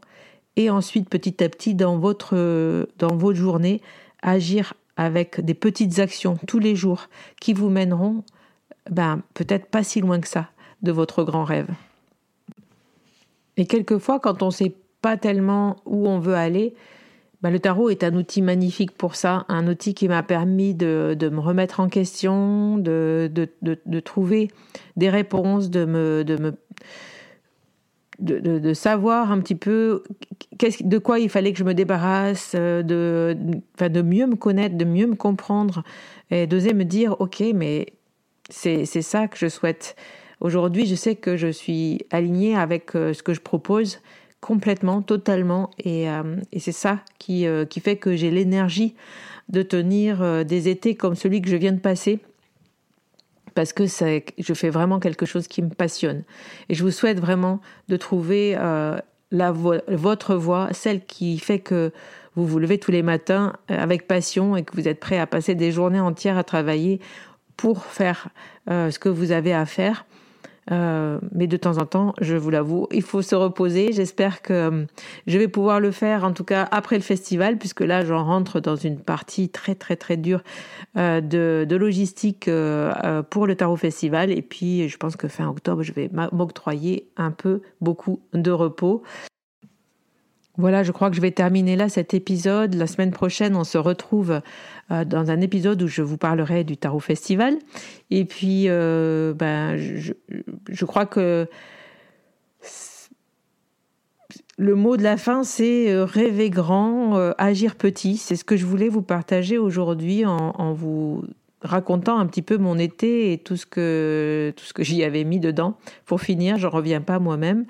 et 0.56 0.70
ensuite 0.70 1.08
petit 1.08 1.42
à 1.42 1.48
petit 1.48 1.74
dans 1.74 1.98
votre 1.98 2.86
dans 2.98 3.14
votre 3.16 3.38
journée 3.38 3.80
agir 4.22 4.74
avec 4.96 5.40
des 5.40 5.54
petites 5.54 5.98
actions 5.98 6.38
tous 6.46 6.58
les 6.58 6.76
jours 6.76 7.08
qui 7.40 7.54
vous 7.54 7.70
mèneront, 7.70 8.22
ben 8.90 9.22
peut-être 9.34 9.66
pas 9.66 9.82
si 9.82 10.00
loin 10.00 10.20
que 10.20 10.28
ça 10.28 10.50
de 10.82 10.92
votre 10.92 11.24
grand 11.24 11.44
rêve. 11.44 11.68
Et 13.56 13.66
quelquefois, 13.66 14.20
quand 14.20 14.42
on 14.42 14.46
ne 14.46 14.52
sait 14.52 14.74
pas 15.00 15.16
tellement 15.16 15.76
où 15.86 16.08
on 16.08 16.18
veut 16.18 16.34
aller, 16.34 16.74
bah, 17.42 17.50
le 17.50 17.58
tarot 17.58 17.88
est 17.88 18.04
un 18.04 18.14
outil 18.14 18.42
magnifique 18.42 18.92
pour 18.92 19.16
ça, 19.16 19.46
un 19.48 19.66
outil 19.66 19.94
qui 19.94 20.08
m'a 20.08 20.22
permis 20.22 20.74
de, 20.74 21.16
me 21.20 21.40
remettre 21.40 21.80
en 21.80 21.88
question, 21.88 22.76
de, 22.76 23.30
de, 23.34 24.00
trouver 24.00 24.50
des 24.96 25.08
réponses, 25.08 25.70
de 25.70 25.86
me, 25.86 26.24
de 26.24 26.36
me 26.36 26.52
de, 28.20 28.74
savoir 28.74 29.32
un 29.32 29.40
petit 29.40 29.54
peu 29.54 30.02
de 30.80 30.98
quoi 30.98 31.18
il 31.18 31.28
fallait 31.28 31.52
que 31.52 31.58
je 31.58 31.64
me 31.64 31.74
débarrasse, 31.74 32.54
de, 32.54 33.36
de 33.78 34.02
mieux 34.02 34.26
me 34.26 34.36
connaître, 34.36 34.76
de 34.76 34.84
mieux 34.84 35.06
me 35.06 35.16
comprendre, 35.16 35.82
et 36.30 36.46
d'oser 36.46 36.74
me 36.74 36.84
dire, 36.84 37.16
ok, 37.20 37.42
mais 37.54 37.86
c'est 38.48 38.84
ça 38.84 39.28
que 39.28 39.36
je 39.38 39.48
souhaite. 39.48 39.96
Aujourd'hui, 40.40 40.86
je 40.86 40.94
sais 40.94 41.16
que 41.16 41.36
je 41.36 41.48
suis 41.48 42.00
alignée 42.10 42.56
avec 42.56 42.96
euh, 42.96 43.12
ce 43.12 43.22
que 43.22 43.34
je 43.34 43.40
propose 43.40 44.00
complètement, 44.40 45.02
totalement. 45.02 45.70
Et, 45.78 46.08
euh, 46.08 46.36
et 46.52 46.60
c'est 46.60 46.72
ça 46.72 47.00
qui, 47.18 47.46
euh, 47.46 47.64
qui 47.64 47.80
fait 47.80 47.96
que 47.96 48.16
j'ai 48.16 48.30
l'énergie 48.30 48.94
de 49.48 49.62
tenir 49.62 50.22
euh, 50.22 50.44
des 50.44 50.68
étés 50.68 50.94
comme 50.94 51.14
celui 51.14 51.42
que 51.42 51.48
je 51.48 51.56
viens 51.56 51.72
de 51.72 51.80
passer. 51.80 52.20
Parce 53.54 53.72
que 53.72 53.84
je 53.86 54.54
fais 54.54 54.70
vraiment 54.70 55.00
quelque 55.00 55.26
chose 55.26 55.48
qui 55.48 55.62
me 55.62 55.70
passionne. 55.70 56.24
Et 56.68 56.74
je 56.74 56.82
vous 56.82 56.90
souhaite 56.90 57.20
vraiment 57.20 57.60
de 57.88 57.96
trouver 57.96 58.54
la 59.32 59.52
votre 59.52 60.34
voie, 60.34 60.68
celle 60.72 61.04
qui 61.04 61.38
fait 61.38 61.58
que 61.58 61.92
vous 62.36 62.46
vous 62.46 62.58
levez 62.58 62.78
tous 62.78 62.90
les 62.90 63.02
matins 63.02 63.54
avec 63.68 64.06
passion 64.06 64.56
et 64.56 64.62
que 64.62 64.74
vous 64.74 64.88
êtes 64.88 65.00
prêt 65.00 65.18
à 65.18 65.26
passer 65.26 65.54
des 65.54 65.72
journées 65.72 66.00
entières 66.00 66.38
à 66.38 66.44
travailler 66.44 67.00
pour 67.56 67.84
faire 67.84 68.28
ce 68.68 68.98
que 68.98 69.08
vous 69.08 69.32
avez 69.32 69.52
à 69.52 69.66
faire. 69.66 70.06
Euh, 70.70 71.18
mais 71.32 71.46
de 71.46 71.56
temps 71.56 71.78
en 71.78 71.86
temps, 71.86 72.14
je 72.20 72.36
vous 72.36 72.50
l'avoue, 72.50 72.86
il 72.92 73.02
faut 73.02 73.22
se 73.22 73.34
reposer. 73.34 73.92
J'espère 73.92 74.42
que 74.42 74.52
euh, 74.52 74.84
je 75.26 75.38
vais 75.38 75.48
pouvoir 75.48 75.80
le 75.80 75.90
faire, 75.90 76.24
en 76.24 76.32
tout 76.32 76.44
cas 76.44 76.68
après 76.70 76.96
le 76.96 77.02
festival, 77.02 77.58
puisque 77.58 77.80
là, 77.80 78.04
j'en 78.04 78.24
rentre 78.24 78.60
dans 78.60 78.76
une 78.76 78.98
partie 78.98 79.48
très 79.48 79.74
très 79.74 79.96
très 79.96 80.16
dure 80.16 80.42
euh, 80.96 81.20
de, 81.20 81.66
de, 81.68 81.76
logistique 81.76 82.50
pour 83.30 83.46
le 83.46 83.54
Tarot 83.56 83.76
Festival. 83.76 84.30
Et 84.30 84.42
puis, 84.42 84.88
je 84.88 84.96
pense 84.96 85.16
que 85.16 85.28
fin 85.28 85.48
octobre, 85.48 85.82
je 85.82 85.92
vais 85.92 86.10
m'octroyer 86.32 87.10
un 87.16 87.30
peu 87.30 87.62
beaucoup 87.80 88.20
de 88.32 88.50
repos. 88.50 89.02
Voilà, 90.60 90.82
je 90.82 90.92
crois 90.92 91.08
que 91.08 91.16
je 91.16 91.22
vais 91.22 91.30
terminer 91.30 91.74
là 91.74 91.88
cet 91.88 92.12
épisode. 92.12 92.74
La 92.74 92.86
semaine 92.86 93.12
prochaine, 93.12 93.56
on 93.56 93.64
se 93.64 93.78
retrouve 93.78 94.42
euh, 94.90 95.04
dans 95.06 95.30
un 95.30 95.40
épisode 95.40 95.80
où 95.82 95.88
je 95.88 96.02
vous 96.02 96.18
parlerai 96.18 96.64
du 96.64 96.76
Tarot 96.76 97.00
Festival. 97.00 97.56
Et 98.10 98.26
puis, 98.26 98.64
euh, 98.68 99.32
ben, 99.32 99.78
je, 99.78 100.84
crois 100.84 101.06
que 101.06 101.48
le 104.58 104.74
mot 104.74 104.98
de 104.98 105.02
la 105.02 105.16
fin, 105.16 105.44
c'est 105.44 105.90
euh, 105.90 106.04
rêver 106.04 106.50
grand, 106.50 107.14
agir 107.38 107.76
petit. 107.76 108.18
C'est 108.18 108.36
ce 108.36 108.44
que 108.44 108.58
je 108.58 108.66
voulais 108.66 108.90
vous 108.90 109.02
partager 109.02 109.56
aujourd'hui 109.56 110.26
en, 110.26 110.74
vous 110.74 111.24
racontant 111.62 112.18
un 112.18 112.26
petit 112.26 112.42
peu 112.42 112.58
mon 112.58 112.78
été 112.78 113.32
et 113.32 113.38
tout 113.38 113.56
ce 113.56 113.64
que, 113.64 114.52
tout 114.56 114.64
ce 114.64 114.74
que 114.74 114.82
j'y 114.82 115.04
avais 115.04 115.24
mis 115.24 115.40
dedans. 115.40 115.78
Pour 116.04 116.20
finir, 116.20 116.58
je 116.58 116.66
ne 116.66 116.72
reviens 116.72 117.00
pas 117.00 117.18
moi-même. 117.18 117.64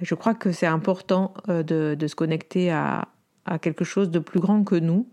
Je 0.00 0.14
crois 0.14 0.34
que 0.34 0.52
c'est 0.52 0.66
important 0.66 1.34
euh, 1.48 1.62
de, 1.62 2.06
se 2.06 2.14
connecter 2.14 2.70
à, 2.70 3.08
quelque 3.60 3.84
chose 3.84 4.10
de 4.10 4.18
plus 4.18 4.40
grand 4.40 4.64
que 4.64 4.74
nous. 4.74 5.06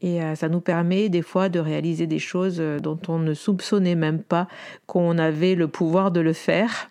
Et 0.00 0.22
euh, 0.22 0.34
ça 0.34 0.48
nous 0.48 0.60
permet 0.60 1.08
des 1.08 1.22
fois 1.22 1.48
de 1.48 1.58
réaliser 1.58 2.06
des 2.06 2.18
choses 2.18 2.56
euh, 2.60 2.78
dont 2.78 2.98
on 3.08 3.18
ne 3.18 3.34
soupçonnait 3.34 3.96
même 3.96 4.22
pas 4.22 4.48
qu'on 4.86 5.18
avait 5.18 5.54
le 5.54 5.68
pouvoir 5.68 6.10
de 6.10 6.20
le 6.20 6.32
faire. 6.32 6.90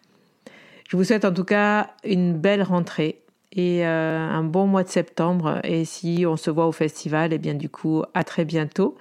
Je 0.89 0.98
vous 0.98 1.04
souhaite 1.04 1.26
en 1.26 1.34
tout 1.34 1.46
cas 1.46 1.91
une 2.04 2.34
belle 2.34 2.62
rentrée 2.62 3.19
et 3.56 3.86
un 3.86 4.43
bon 4.43 4.65
mois 4.65 4.84
de 4.84 4.89
septembre. 4.89 5.60
Et 5.63 5.86
si 5.86 6.26
on 6.28 6.38
se 6.38 6.50
voit 6.50 6.67
au 6.67 6.72
festival, 6.72 7.32
et 7.32 7.36
eh 7.36 7.39
bien 7.39 7.54
du 7.54 7.69
coup, 7.69 8.04
à 8.13 8.24
très 8.24 8.46
bientôt. 8.46 8.96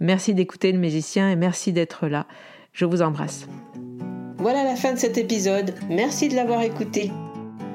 Merci 0.00 0.34
d'écouter 0.34 0.72
le 0.72 0.78
magicien 0.78 1.30
et 1.30 1.36
merci 1.36 1.72
d'être 1.72 2.06
là. 2.06 2.26
Je 2.72 2.84
vous 2.84 3.02
embrasse. 3.02 3.46
Voilà 4.38 4.62
la 4.62 4.76
fin 4.76 4.92
de 4.92 4.98
cet 4.98 5.18
épisode. 5.18 5.74
Merci 5.90 6.28
de 6.28 6.36
l'avoir 6.36 6.62
écouté. 6.62 7.10